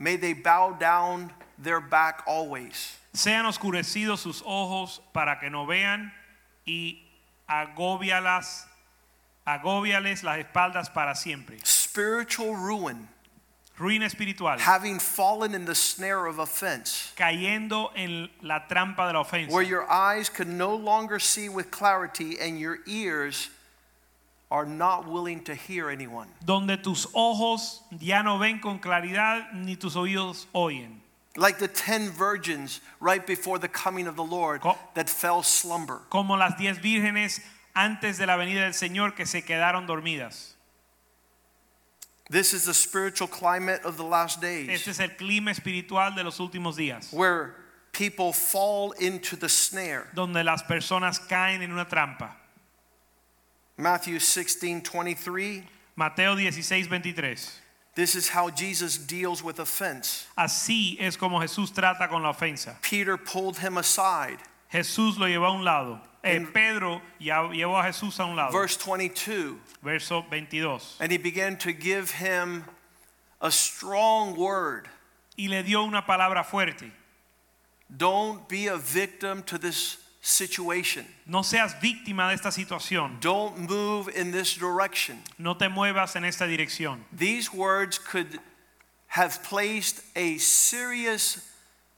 [0.01, 2.97] may they bow down their back always.
[3.15, 6.11] Sean oscurecidos sus ojos para que no vean
[6.67, 6.99] y
[7.49, 8.67] agóbialas,
[9.47, 11.59] agóbiales las espaldas para siempre.
[11.65, 13.09] Spiritual ruin,
[13.79, 19.25] Ruina espiritual, having fallen in the snare of offense, cayendo en la trampa de la
[19.25, 23.49] ofensa, where your eyes can no longer see with clarity and your ears
[24.51, 26.27] are not willing to hear anyone.
[26.45, 31.01] donde tus ojos ya no ven con claridad ni tus oídos oyen.
[31.37, 36.01] Like the ten virgins right before the coming of the Lord Co- that fell slumber.
[36.11, 37.41] Como las diez vírgenes
[37.77, 40.55] antes de la venida del Señor que se quedaron dormidas.
[42.29, 44.69] This is the spiritual climate of the last days.
[44.69, 47.55] Este es el clima espiritual de los últimos días, where
[47.93, 50.09] people fall into the snare.
[50.15, 52.37] donde las personas caen en una trampa.
[53.81, 55.65] Matthew 16 23.
[55.97, 57.37] Mateo 16, 23.
[57.95, 60.27] This is how Jesus deals with offense.
[60.39, 62.81] Así es como Jesús trata con la ofensa.
[62.81, 64.39] Peter pulled him aside.
[64.73, 66.01] Jesús lo llevó a un lado.
[66.23, 68.53] Eh, Pedro llevó a Jesús a un lado.
[68.53, 69.59] Verse 22.
[69.83, 70.97] Verso 22.
[71.01, 72.65] And he began to give him
[73.41, 74.89] a strong word.
[75.37, 76.91] Y le dio una palabra fuerte.
[77.95, 81.07] Don't be a victim to this situation.
[81.27, 83.21] No seas víctima de esta situación.
[83.21, 85.19] Don't move in this direction.
[85.39, 87.01] No te muevas en esta dirección.
[87.13, 88.39] These words could
[89.09, 91.47] have placed a serious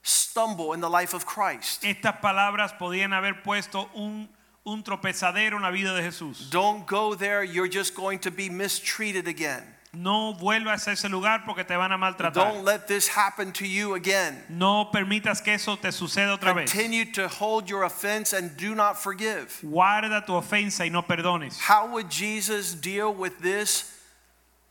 [0.02, 1.82] stumble in the life of Christ.
[1.84, 4.28] Estas palabras podían haber puesto un,
[4.64, 6.50] un tropezadero en la vida de Jesús.
[6.50, 9.62] Don't go there, you're just going to be mistreated again.
[9.94, 12.32] No vuelvas a ese lugar porque te van a maltratar.
[12.32, 14.42] Don't let this happen to you again.
[14.48, 16.72] No permitas que eso te suceda otra vez.
[16.72, 19.60] Continue to hold your offense and do not forgive.
[19.62, 21.58] Guarda tu ofensa y no perdones.
[21.60, 23.98] How would Jesus deal with this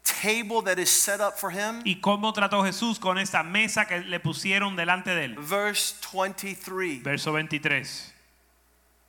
[0.04, 1.84] table that is set up for him?
[1.86, 5.36] ¿Y cómo trató Jesús con esta mesa que le pusieron delante de él?
[5.38, 7.04] Verse 23.
[7.04, 8.12] Verso 23.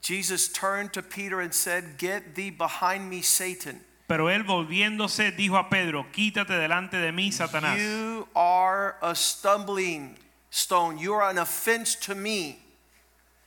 [0.03, 3.81] Jesus turned to Peter and said, Get thee behind me, Satan.
[4.13, 7.79] Pero él volviéndose dijo a Pedro, quítate delante de mí, Satanás.
[7.79, 10.19] You are a stumbling
[10.51, 10.99] stone.
[10.99, 12.59] You are an offense to me.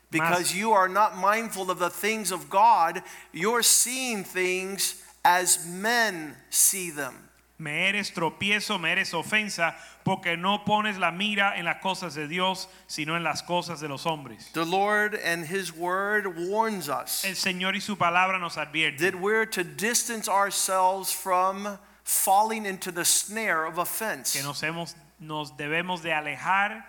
[0.10, 6.36] Because you are not mindful of the things of God, you're seeing things as men
[6.50, 7.25] see them.
[7.58, 12.28] Me eres tropiezo, me eres ofensa, porque no pones la mira en las cosas de
[12.28, 14.52] Dios, sino en las cosas de los hombres.
[14.52, 19.16] The Lord and His Word warns us El Señor y su palabra nos advierte that
[19.16, 24.34] we're to distance ourselves from falling into the snare of offense.
[24.34, 26.84] que nos, hemos, nos debemos de alejar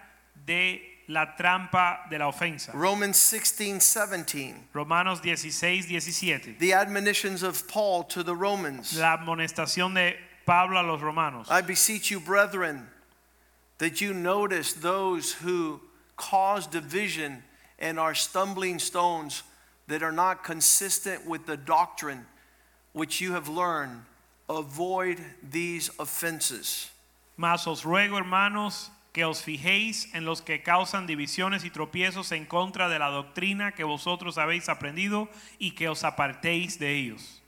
[0.44, 2.72] de la trampa de la ofensa.
[2.74, 4.54] Romans 16 17.
[4.72, 6.56] Romanos 16, 17.
[6.58, 8.98] The admonitions of Paul to the Romans.
[8.98, 11.48] La amonestación de Pablo a los romanos.
[11.50, 12.86] I beseech you, brethren,
[13.78, 15.80] that you notice those who
[16.16, 17.42] cause division
[17.78, 19.42] and are stumbling stones
[19.88, 22.24] that are not consistent with the doctrine
[22.92, 24.02] which you have learned.
[24.48, 25.18] Avoid
[25.50, 26.90] these offenses.
[27.36, 32.46] Mas os ruego, hermanos, que os fijéis en los que causan divisiones y tropiezos en
[32.46, 35.28] contra de la doctrina que vosotros habéis aprendido
[35.58, 37.42] y que os apartéis de ellos.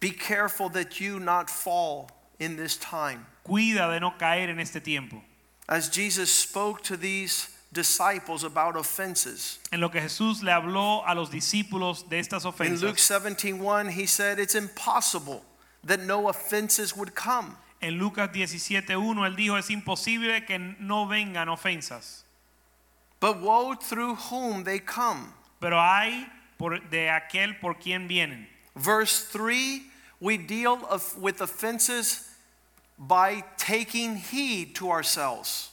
[0.00, 3.26] Be careful that you not fall in this time.
[3.46, 5.22] Cuida de no caer en este tiempo.
[5.68, 9.58] As Jesus spoke to these disciples about offenses.
[9.72, 12.82] En lo que Jesús le habló a los discípulos de estas ofensas.
[12.82, 15.44] In Luke 17:1 he said it's impossible
[15.84, 17.56] that no offenses would come.
[17.82, 22.22] En Lucas 17:1 él dijo es imposible que no vengan ofensas,
[23.20, 25.32] But woe through whom they come.
[25.60, 26.26] pero hay
[26.58, 28.48] por, de aquel por quien vienen.
[28.76, 29.82] Verse 3
[30.20, 30.78] we deal
[31.18, 32.30] with offenses
[32.98, 35.70] by taking heed to ourselves.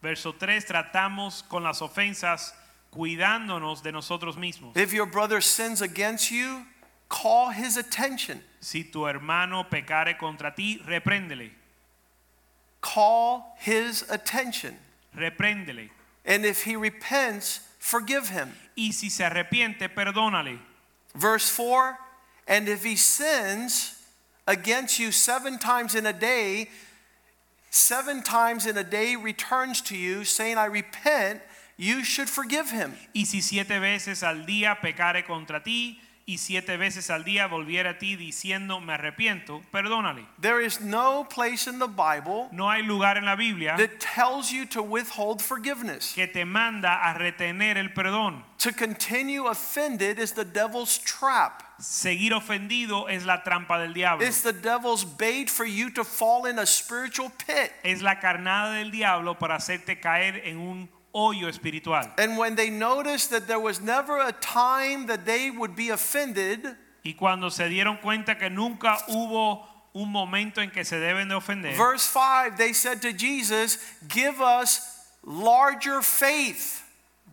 [0.00, 2.52] Verso 3, tratamos con las ofensas
[2.94, 4.76] cuidándonos de nosotros mismos.
[4.76, 6.62] If your brother sins against you,
[7.08, 8.40] call his attention.
[8.60, 11.50] Si tu hermano pecare contra ti, repréndele,
[12.80, 14.76] Call his attention.
[15.16, 15.90] repréndele.
[16.24, 18.52] And if he repents, forgive him.
[18.76, 20.58] Y si se arrepiente, perdónale.
[21.14, 21.96] Verse 4
[22.46, 23.98] And if he sins
[24.46, 26.68] against you seven times in a day,
[27.70, 31.40] seven times in a day returns to you, saying, I repent,
[31.76, 32.94] you should forgive him.
[33.14, 37.90] Y si siete veces al día pecare contra ti, y siete veces al día volviera
[37.90, 40.24] a ti diciendo me arrepiento, perdónale.
[40.40, 44.52] There is no place in the Bible No hay lugar en la Biblia that tells
[44.52, 46.12] you to withhold forgiveness.
[46.14, 48.42] que te manda a retener el perdón.
[48.58, 51.64] To continue offended is the devil's trap.
[51.82, 54.24] Seguir ofendido es la trampa del diablo.
[54.24, 57.72] It's the devil's bait for you to fall in a spiritual pit.
[57.82, 62.14] Es la carnada del diablo para hacerte caer en un hoyo espiritual.
[62.18, 66.76] And when they noticed that there was never a time that they would be offended,
[67.04, 71.34] Y cuando se dieron cuenta que nunca hubo un momento en que se deben de
[71.34, 73.78] ofender, verse 5, they said to Jesus,
[74.08, 74.80] Give us
[75.24, 76.84] larger faith.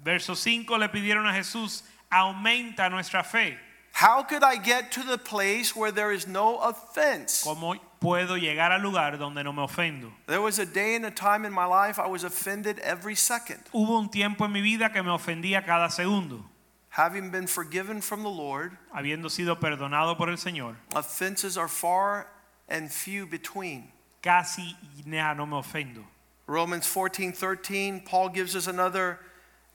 [0.03, 3.59] verso 5 le pidieron a Jesús, aumenta nuestra fe.
[3.91, 7.43] How could I get to the place where there is no offense?
[7.43, 10.11] ¿Cómo puedo llegar al lugar donde no me ofendo?
[10.27, 13.59] There was a day and a time in my life I was offended every second.
[13.73, 16.45] Hubo un tiempo en mi vida que me ofendía cada segundo.
[16.91, 22.27] Having been forgiven from the Lord, Habiendo sido perdonado por el Señor, offenses are far
[22.69, 23.91] and few between.
[24.21, 24.75] casi
[25.05, 26.03] ya no me ofendo.
[26.47, 29.19] Romans 14:13, Paul gives us another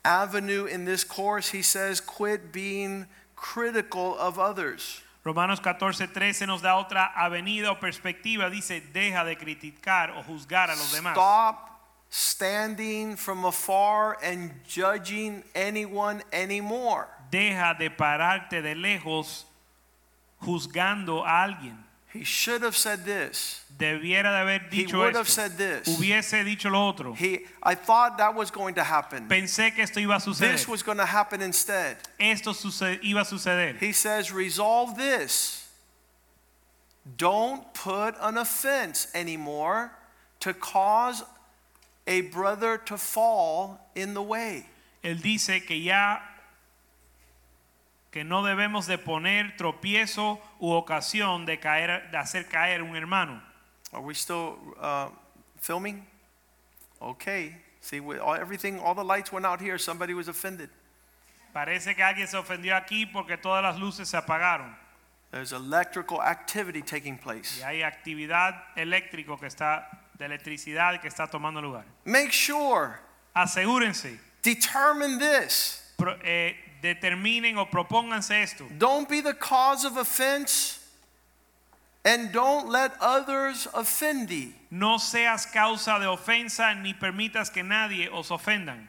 [0.04, 1.50] avenue in this course.
[1.50, 3.06] He says, Quit being
[3.44, 5.02] critical of others.
[5.22, 8.50] Romanos 14, 13 nos da otra avenida o perspectiva.
[8.50, 11.14] Dice, deja de criticar o juzgar a los demás.
[11.14, 11.70] Stop
[12.10, 17.06] standing from afar and judging anyone anymore.
[17.30, 19.46] Deja de pararte de lejos
[20.40, 21.84] juzgando a alguien.
[22.14, 23.64] He should have said this.
[23.76, 25.88] Debiera de haber dicho He would have said this.
[25.88, 27.12] Hubiese dicho lo otro.
[27.12, 29.28] He, I thought that was going to happen.
[29.28, 30.52] Pensé que esto iba a suceder.
[30.52, 31.96] This was going to happen instead.
[32.20, 33.76] Esto iba a suceder.
[33.78, 35.68] He says, resolve this.
[37.16, 39.90] Don't put an offense anymore
[40.38, 41.24] to cause
[42.06, 44.66] a brother to fall in the way.
[45.02, 46.18] Él dice que ya
[48.14, 53.42] que no debemos de poner tropiezo u ocasión de caer de hacer caer un hermano.
[53.92, 55.08] Are we still uh,
[55.60, 56.06] filming?
[57.02, 57.56] Okay.
[57.80, 59.78] See, we, all, everything, all the lights went out here.
[59.78, 60.70] Somebody was offended.
[61.52, 64.76] Parece que alguien se ofendió aquí porque todas las luces se apagaron
[65.32, 67.58] There's electrical activity taking place.
[67.58, 71.84] y hay actividad eléctrico que está de electricidad que está tomando lugar.
[72.04, 73.00] Make sure,
[73.34, 75.92] Asegúrense, determine this.
[75.98, 76.54] pro- eh,
[76.84, 78.64] determinen o propónganse esto.
[78.78, 80.78] Don't be the cause of offense
[82.04, 84.54] and don't let others offend thee.
[84.70, 88.86] No seas causa de ofensa ni permitas que nadie os ofendan.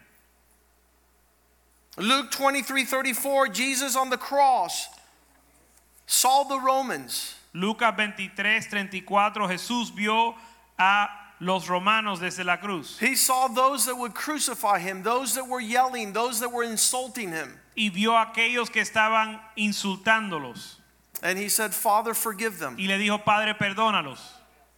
[1.97, 4.87] Luke 23 34, Jesus on the cross
[6.05, 7.35] saw the Romans.
[7.53, 10.35] Lucas 23, 34, Jesús vio
[10.77, 11.07] a
[11.39, 15.59] los romanos desde la cruz He saw those that would crucify him, those that were
[15.61, 17.59] yelling, those that were insulting him.
[17.77, 20.75] y vio aquellos que estaban insultándolos
[21.23, 24.19] And he said, Father, forgive them, y le dijo, Padre, perdónalos,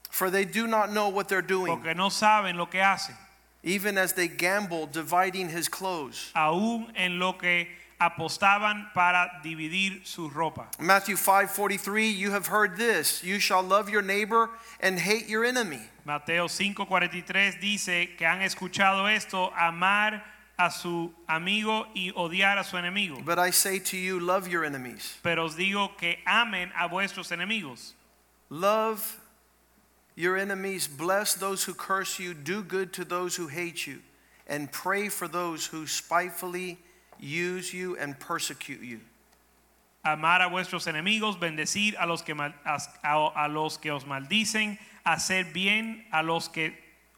[0.10, 1.76] for they do not know what they're doing.
[1.76, 3.16] porque no saben lo que hacen,
[3.64, 6.32] Even as they gambled, dividing his clothes.
[6.36, 7.68] aún en lo que
[8.00, 10.70] apostaban para dividir su ropa.
[10.80, 15.82] Matthew 5:43 you have heard this you shall love your neighbor and hate your enemy.
[16.06, 20.24] Mateo 5:43 dice que han escuchado esto, amar
[20.58, 23.24] a su amigo y odiar a su enemigo.
[23.24, 25.18] But I say to you, love your enemies.
[25.22, 27.94] Pero os digo que amen a vuestros enemigos.
[28.50, 29.20] Love
[30.16, 34.02] your enemies, bless those who curse you, do good to those who hate you,
[34.48, 36.80] and pray for those who spitefully
[37.20, 39.00] use you and persecute you.
[40.04, 42.78] Amar a vuestros enemigos, bendecir a los que mal- a,
[43.46, 46.74] a los que os maldicen, hacer bien a los que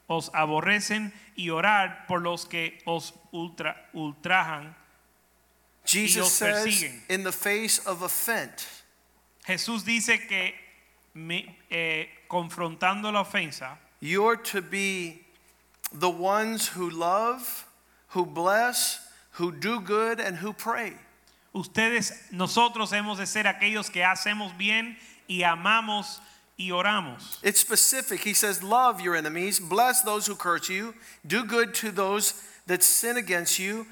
[0.07, 4.73] os aborrecen y orar por los que os ultra, ultrajan.
[5.85, 7.01] Jesus los says, persiguen.
[7.09, 8.65] in the face of offense,
[9.47, 10.53] Jesús dice que
[11.13, 15.25] me- eh, confrontando la ofensa, you're to be
[15.91, 17.65] the ones who love,
[18.09, 18.99] who bless,
[19.39, 20.93] who do good, and who pray.
[21.53, 26.19] ustedes, nosotros hemos de ser aquellos que hacemos bien y amamos
[26.57, 27.39] y oramos.
[27.43, 28.21] It's specific.
[28.21, 30.93] He says, Love your enemies, bless those who curse you,
[31.25, 32.33] do good to those
[32.67, 33.87] that sin against you,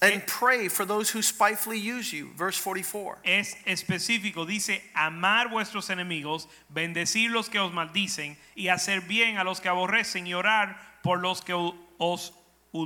[0.00, 0.24] and eh.
[0.26, 2.28] pray for those who spitefully use you.
[2.36, 3.18] Verse 44.
[3.24, 9.44] Es específico, dice, amar vuestros enemigos, bendecir los que os maldicen y hacer bien a
[9.44, 11.54] los que aborrecen y orar por los que
[11.98, 12.32] os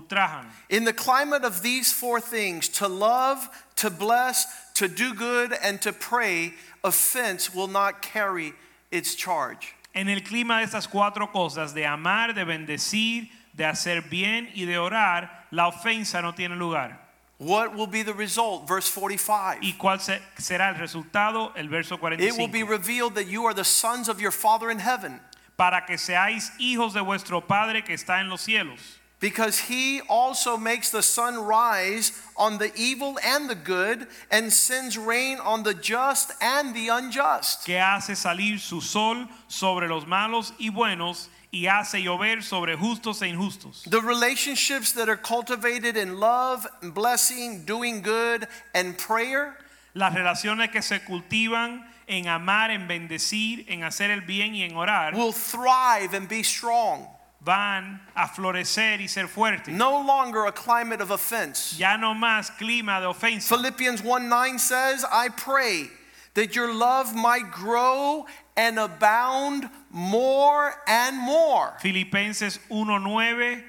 [0.01, 0.47] ultrajan.
[0.69, 5.81] In the climate of these four things, to love, to bless, to do good, and
[5.83, 8.53] to pray, offense will not carry
[8.91, 9.75] its charge.
[9.95, 14.65] En el clima de estas cuatro cosas, de amar, de bendecir, de hacer bien y
[14.65, 16.99] de orar, la ofensa no tiene lugar.
[17.39, 18.69] What will be the result?
[18.69, 19.59] Verse 45.
[19.63, 21.53] ¿Y cuál será el resultado?
[21.57, 24.79] El verso It will be revealed that you are the sons of your Father in
[24.79, 25.21] heaven,
[25.57, 29.01] Para que seáis hijos de vuestro Padre que está en los cielos.
[29.23, 34.99] Because he also makes the sun rise on the evil and the good, and sends
[34.99, 37.65] rain on the just and the unjust.
[37.65, 43.23] que hace salir su sol sobre los malos y buenos y hace llover sobre justos
[43.23, 43.85] e injustos.
[43.89, 49.57] The relationships that are cultivated in love, blessing, doing good, and prayer
[49.95, 54.75] Las relaciones que se cultivan en amar, en bendecir, en hacer el bien y en
[54.75, 57.07] orar will thrive and be strong.
[57.45, 59.75] Van a florecer y ser fuertes.
[59.75, 61.77] No longer a climate of offense.
[61.77, 63.49] Ya no más clima de ofensa.
[63.49, 65.91] Philippians 1 9 says, I pray
[66.35, 68.27] that your love might grow
[68.57, 71.75] and abound more and more.
[71.81, 73.63] Filipenses 1:9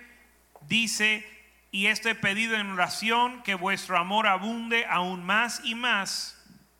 [0.67, 1.23] dice,
[1.71, 6.33] y esto he pedido en oración que vuestro amor abunde aún más y más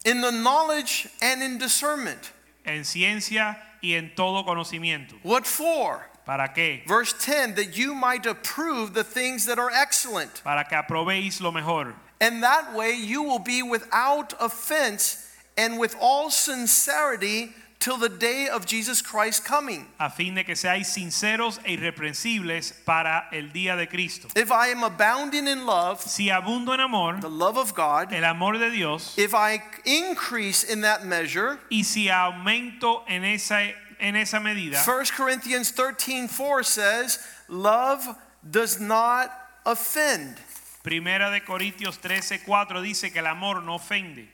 [0.06, 2.32] In the knowledge and in discernment.
[2.66, 5.16] en ciencia y en todo conocimiento.
[5.24, 6.06] What for?
[6.26, 6.86] ¿Para qué?
[6.88, 10.41] Verse 10 that you might approve the things that are excellent.
[10.43, 11.93] Para que aprobéis lo mejor.
[12.21, 18.47] And that way you will be without offense and with all sincerity till the day
[18.47, 19.86] of Jesus Christ coming.
[19.99, 24.30] a fin de que seáis sinceros e irreprensibles para el día de Cristo.
[24.38, 28.24] If I am abounding in love, Si abundo en amor, the love of God, el
[28.24, 34.16] amor de Dios, if I increase in that measure, y si aumento en esa, en
[34.16, 38.16] esa medida, 1 Corinthians 13 4 says, Love
[38.50, 39.32] does not
[39.66, 40.38] offend.
[40.84, 44.28] Primera de Corintios 13:4 dice que el amor no ofende.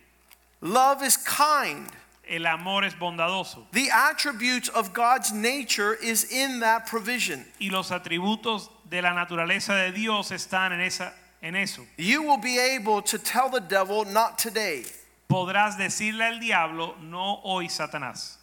[0.61, 1.87] Love is kind.
[2.27, 7.45] El amor es bondadoso The attributes of God's nature is in that provision.
[7.59, 11.85] y los atributos de la naturaleza de Dios están en esa en eso.
[11.97, 14.83] You will be able to tell the devil, not today.
[15.29, 18.38] Podrás decirle al diablo, no hoy Satanás.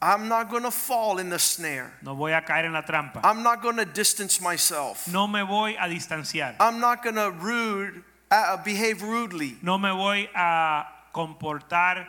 [0.00, 1.92] I'm not going to fall in the snare.
[2.02, 3.20] No voy a caer en la trampa.
[3.24, 5.10] I'm not going to distance myself.
[5.10, 6.54] No me voy a distanciar.
[6.60, 9.56] I'm not going to rude, uh, behave rudely.
[9.62, 10.84] No me voy a
[11.14, 12.06] comportar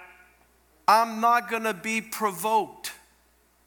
[0.88, 2.94] I'm not going to be provoked.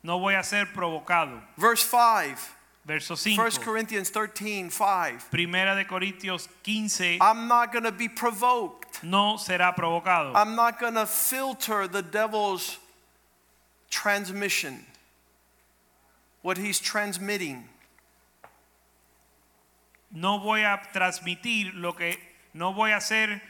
[0.02, 1.38] No voy a ser provocado.
[1.58, 2.56] Verse 5,
[2.86, 3.60] Verso 1 5.
[3.60, 5.30] Corinthians 13, 5.
[5.30, 7.18] Primera de Corintios 15.
[7.20, 9.04] I'm not going to be provoked.
[9.04, 10.32] No será provocado.
[10.34, 12.78] I'm not going to filter the devil's
[13.90, 14.86] transmission,
[16.42, 17.68] what he's transmitting.
[20.12, 22.16] No voy a transmitir lo que
[22.54, 23.40] no voy a ser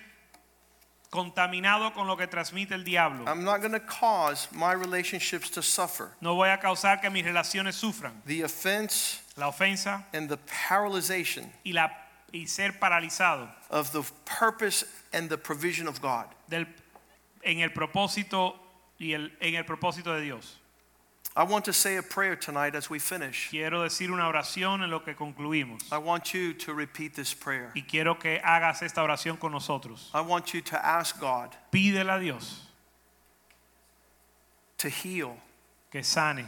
[1.10, 3.24] contaminado con lo que transmite el diablo.
[3.26, 6.10] I'm not going to cause my relationships to suffer.
[6.20, 8.12] No voy a causar que mis relaciones sufran.
[8.26, 11.88] The offense La ofensa and the paralyzation y la
[12.32, 16.26] y ser paralizado of the purpose and the provision of God.
[16.48, 16.66] del
[17.42, 18.54] en el propósito
[19.00, 20.60] y el en el propósito de Dios.
[21.36, 23.48] I want to say a prayer tonight as we finish.
[23.50, 25.80] Quiero decir una oración en lo que concluimos.
[25.92, 27.70] I want you to repeat this prayer.
[27.74, 30.10] Y quiero que hagas esta oración con nosotros.
[30.12, 32.66] I want you to ask God Pídele a Dios
[34.78, 35.36] to heal
[35.90, 36.46] que sane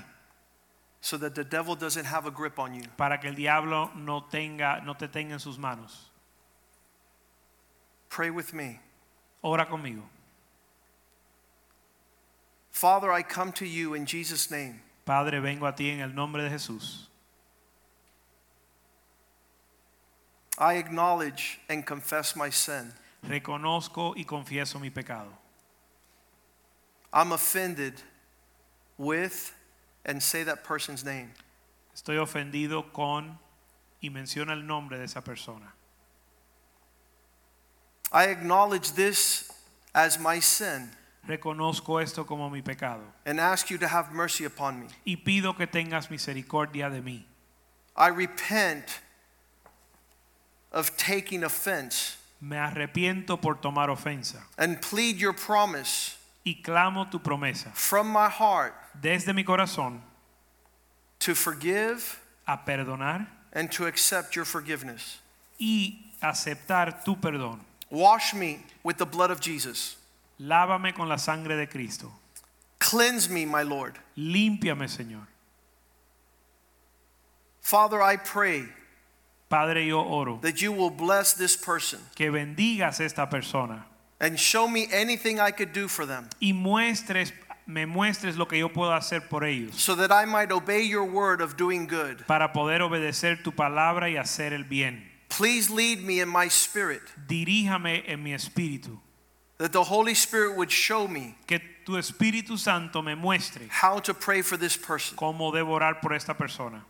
[1.00, 2.82] so that the devil doesn't have a grip on you.
[2.96, 6.10] para que el diablo no tenga no te tenga en sus manos.
[8.08, 8.80] Pray with me.
[9.42, 10.02] Ora conmigo.
[12.72, 14.80] Father, I come to you in Jesus' name.
[15.04, 17.06] Padre, vengo a ti en el nombre de Jesús.
[20.58, 22.92] I acknowledge and confess my sin.
[23.24, 25.28] Reconozco y confieso mi pecado.
[27.12, 28.00] I'm offended
[28.96, 29.52] with,
[30.06, 31.30] and say that person's name.
[31.94, 33.38] Estoy ofendido con
[34.02, 35.74] y menciona el nombre de esa persona.
[38.10, 39.52] I acknowledge this
[39.94, 40.90] as my sin
[41.26, 44.86] Reconozco esto como mi pecado and ask you to have mercy upon me.
[45.06, 47.22] y pido que tengas misericordia de mí.
[47.96, 49.00] I repent
[50.72, 57.20] of taking offense Me arrepiento por tomar ofensa and plead your promise y clamo tu
[57.20, 60.00] promesa from my heart desde mi corazón
[61.20, 62.18] to forgive
[62.48, 65.20] a perdonar and to accept your forgiveness.
[65.60, 67.60] y aceptar tu perdón.
[67.90, 69.96] Wash me with the blood of Jesus.
[70.40, 72.10] Lávame con la sangre de Cristo.
[72.78, 73.98] Cleanse me, my Lord.
[74.16, 75.26] Límpiame, Señor.
[77.60, 78.64] Father, I pray
[79.48, 83.84] Padre, yo oro that you will bless this person que bendigas esta persona
[84.18, 87.32] and show me anything I could do for them y muestres
[87.66, 91.04] me muestres lo que yo puedo hacer por ellos so that I might obey your
[91.04, 92.26] word of doing good.
[92.26, 95.04] para poder obedecer tu palabra y hacer el bien.
[95.28, 98.98] Please lead me in my spirit, Diríjame en mi espíritu,
[99.62, 104.12] that the Holy Spirit would show me que tu Espíritu Santo me muestre how to
[104.12, 105.16] pray for this person.
[105.16, 106.84] cómo debo orar por esta persona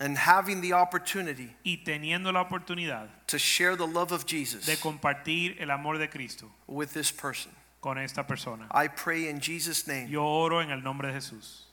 [0.00, 4.74] And having the opportunity y teniendo la oportunidad to share the love of Jesus de
[4.74, 7.52] compartir el amor de Cristo with this person.
[7.80, 8.66] con esta persona.
[8.72, 10.08] I pray in Jesus' name.
[10.08, 11.66] Yo oro en el nombre de Jesús.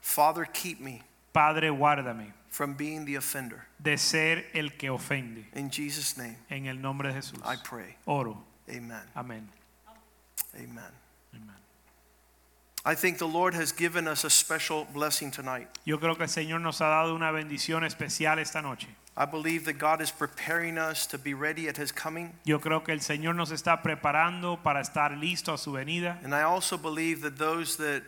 [0.00, 1.02] Father, keep me
[1.32, 3.66] Padre, guárdame from being the offender.
[3.82, 5.44] de ser el que ofende.
[5.54, 7.40] In Jesus' name, En el nombre de Jesús.
[7.44, 7.96] I pray.
[8.06, 8.44] Oro.
[8.68, 9.00] Amen.
[9.16, 9.48] Amén.
[10.54, 10.92] Amen.
[11.34, 11.54] Amén.
[12.84, 15.68] I think the Lord has given us a special blessing tonight.
[15.84, 18.88] Yo creo que el Señor nos ha dado una bendición especial esta noche.
[19.16, 22.32] I believe that God is preparing us to be ready at His coming.
[22.44, 26.34] Yo creo que el Señor nos está preparando para estar listo a su venida And
[26.34, 28.02] I also believe that those that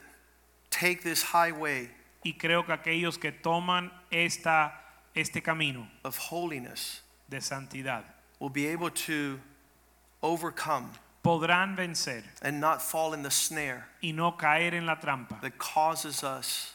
[0.71, 1.91] take this highway
[2.25, 4.73] y creo que aquellos que toman esta,
[5.15, 8.05] este camino of holiness de santidad
[8.39, 9.41] will be able to
[10.23, 10.91] overcome
[11.23, 15.59] podrán vencer and not fall in the snare y no caer en la trampa that
[15.59, 16.75] causes us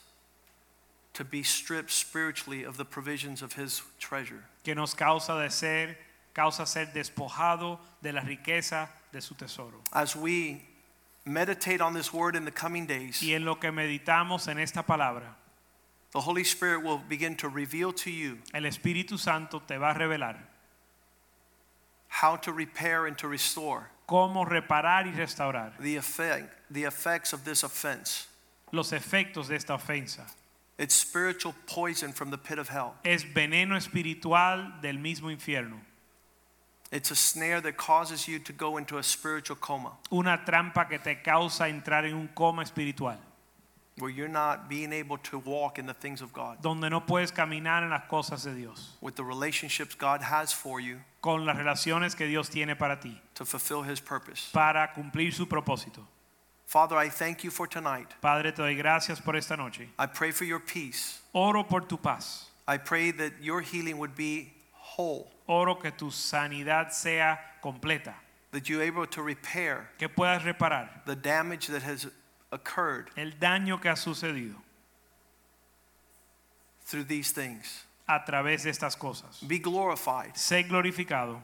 [1.14, 4.44] to be stripped spiritually of the provisions of His treasure.
[4.64, 5.98] que nos causa de ser
[6.34, 9.82] causa ser despojado de la riqueza de su tesoro.
[9.94, 10.62] As we
[11.26, 14.84] meditate on this word in the coming days, Y en lo que meditamos en esta
[14.84, 15.36] palabra,
[16.12, 19.96] the Holy Spirit will begin to reveal to you el Espíritu Santo te va a
[19.96, 20.38] revelar
[22.08, 27.44] how to repair and to restore cómo reparar y restaurar the effect the effects of
[27.44, 28.28] this offense.
[28.72, 30.26] los efectos de esta ofensa.
[30.78, 32.96] It's spiritual poison from the pit of hell.
[33.04, 35.80] Es veneno espiritual del mismo infierno,
[36.92, 41.00] It's a snare that causes you to go into a spiritual coma una trampa que
[41.00, 43.18] te causa entrar en un coma espiritual,
[43.98, 46.62] where you're not being able to walk in the things of God.
[46.62, 50.80] donde no puedes caminar en las cosas de Dios, With the relationships God has for
[50.80, 54.50] you con las relaciones que Dios tiene para ti, to fulfill His purpose.
[54.54, 56.02] para cumplir su propósito.
[56.68, 58.08] Father, I thank you for tonight.
[58.22, 59.88] Padre, te doy gracias por esta noche.
[60.00, 61.20] I pray for your peace.
[61.34, 62.46] Oro por tu paz.
[62.68, 68.16] I pray that your healing would be whole, Oro que tu sanidad sea completa,
[68.52, 72.08] that you're able to repair que puedas reparar the damage that has
[72.52, 74.56] occurred el daño que ha sucedido
[76.86, 77.84] through these things.
[78.08, 79.42] a través de estas cosas.
[79.48, 81.42] Be glorified Sé glorificado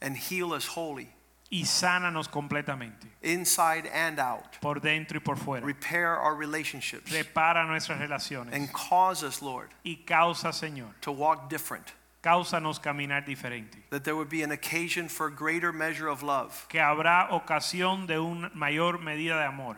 [0.00, 1.08] and heal us wholly,
[1.52, 4.58] y sánanos completamente, inside and out.
[4.60, 5.64] por dentro y por fuera.
[5.64, 11.50] Repair our relationships Repara nuestras relaciones and cause us, Lord, y causa, Señor, to walk
[11.50, 11.92] different.
[12.22, 13.78] Cáusanos caminar diferente.
[13.90, 16.66] That there would be an occasion for a greater measure of love.
[16.68, 19.76] Que habrá ocasión de una mayor medida de amor,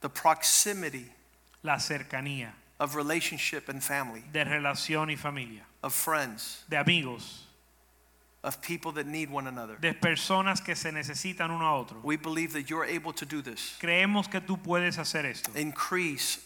[0.00, 1.10] The proximity
[1.62, 7.44] la cercanía of relationship and family, de relación y familia, of friends, de amigos,
[8.44, 9.76] of people that need one another.
[9.80, 11.96] de personas que se necesitan uno a otro.
[12.02, 13.76] We believe that you're able to do this.
[13.80, 15.50] Creemos que tú puedes hacer esto.
[15.58, 16.38] Increase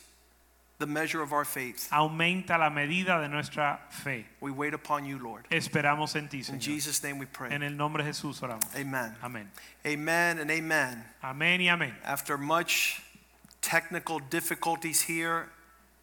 [0.81, 1.89] the measure of our faith.
[1.93, 4.26] Aumenta la medida de nuestra fe.
[4.41, 5.47] We wait upon you, Lord.
[5.51, 6.55] Esperamos en ti, Señor.
[6.55, 7.53] In Jesus' name we pray.
[7.53, 8.74] En el nombre de Jesús oramos.
[8.74, 9.14] Amen.
[9.22, 9.47] Amén.
[9.87, 11.05] Amen and amen.
[11.22, 11.93] Amén y amén.
[12.05, 13.01] After much
[13.61, 15.49] technical difficulties here,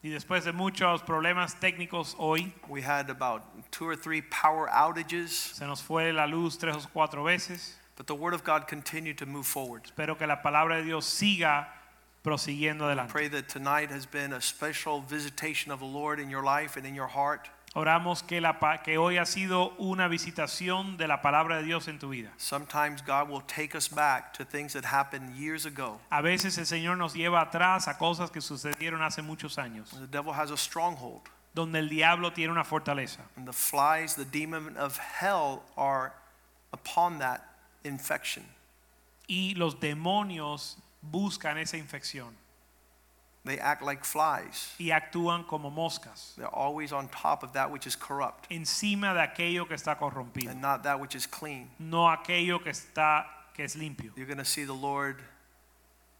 [0.03, 5.55] Y después de muchos problemas técnicos hoy, we had about two or three power outages,
[5.55, 7.73] se nos fue la luz tres o cuatro veces.
[7.97, 9.81] but the Word of God continued to move forward.
[9.85, 11.65] Espero que la palabra de Dios siga
[12.23, 13.11] prosiguiendo adelante.
[13.11, 16.85] Pray that tonight has been a special visitation of the Lord in your life and
[16.85, 17.49] in your heart.
[17.75, 18.53] Oramos que, la,
[18.83, 22.31] que hoy ha sido una visitación de la palabra de Dios en tu vida.
[22.37, 25.99] Sometimes God will take us back to things that happened years ago.
[26.11, 30.07] A veces el Señor nos lleva atrás a cosas que sucedieron hace muchos años, The
[30.07, 31.21] devil has a stronghold,
[31.53, 33.19] donde el diablo tiene una fortaleza.
[33.35, 36.13] and the flies, the demon of hell, are
[36.73, 37.41] upon that
[37.83, 38.43] infection.
[39.29, 42.29] Y los demonios buscan esa infección.
[43.45, 44.73] They act like flies.
[44.77, 49.21] y actúan como moscas, They're always on top of that which is corrupt encima de
[49.21, 51.69] aquello que está corrompido, and not that which is clean.
[51.79, 54.11] no aquello que está que es limpio.
[54.17, 55.21] You're going to see the Lord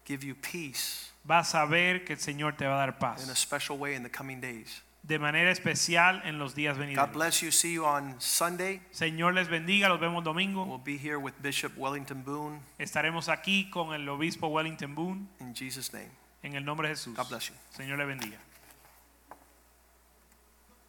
[0.05, 3.21] give you peace Vas a ver que el Señor te va a dar paz.
[3.25, 4.81] in a special way in the coming days.
[5.07, 7.13] De manera especial en los días God venideros.
[7.13, 7.51] bless you.
[7.51, 8.81] See you on Sunday.
[8.91, 10.65] Señor les bendiga, los vemos domingo.
[10.65, 15.53] We'll be here with Bishop Wellington Boone Estaremos aquí con el obispo Wellington Boone in
[15.53, 16.09] Jesus' name.
[16.43, 17.15] en el nombre de Jesús.
[17.15, 17.55] God bless you.
[17.71, 18.37] Señor le bendiga.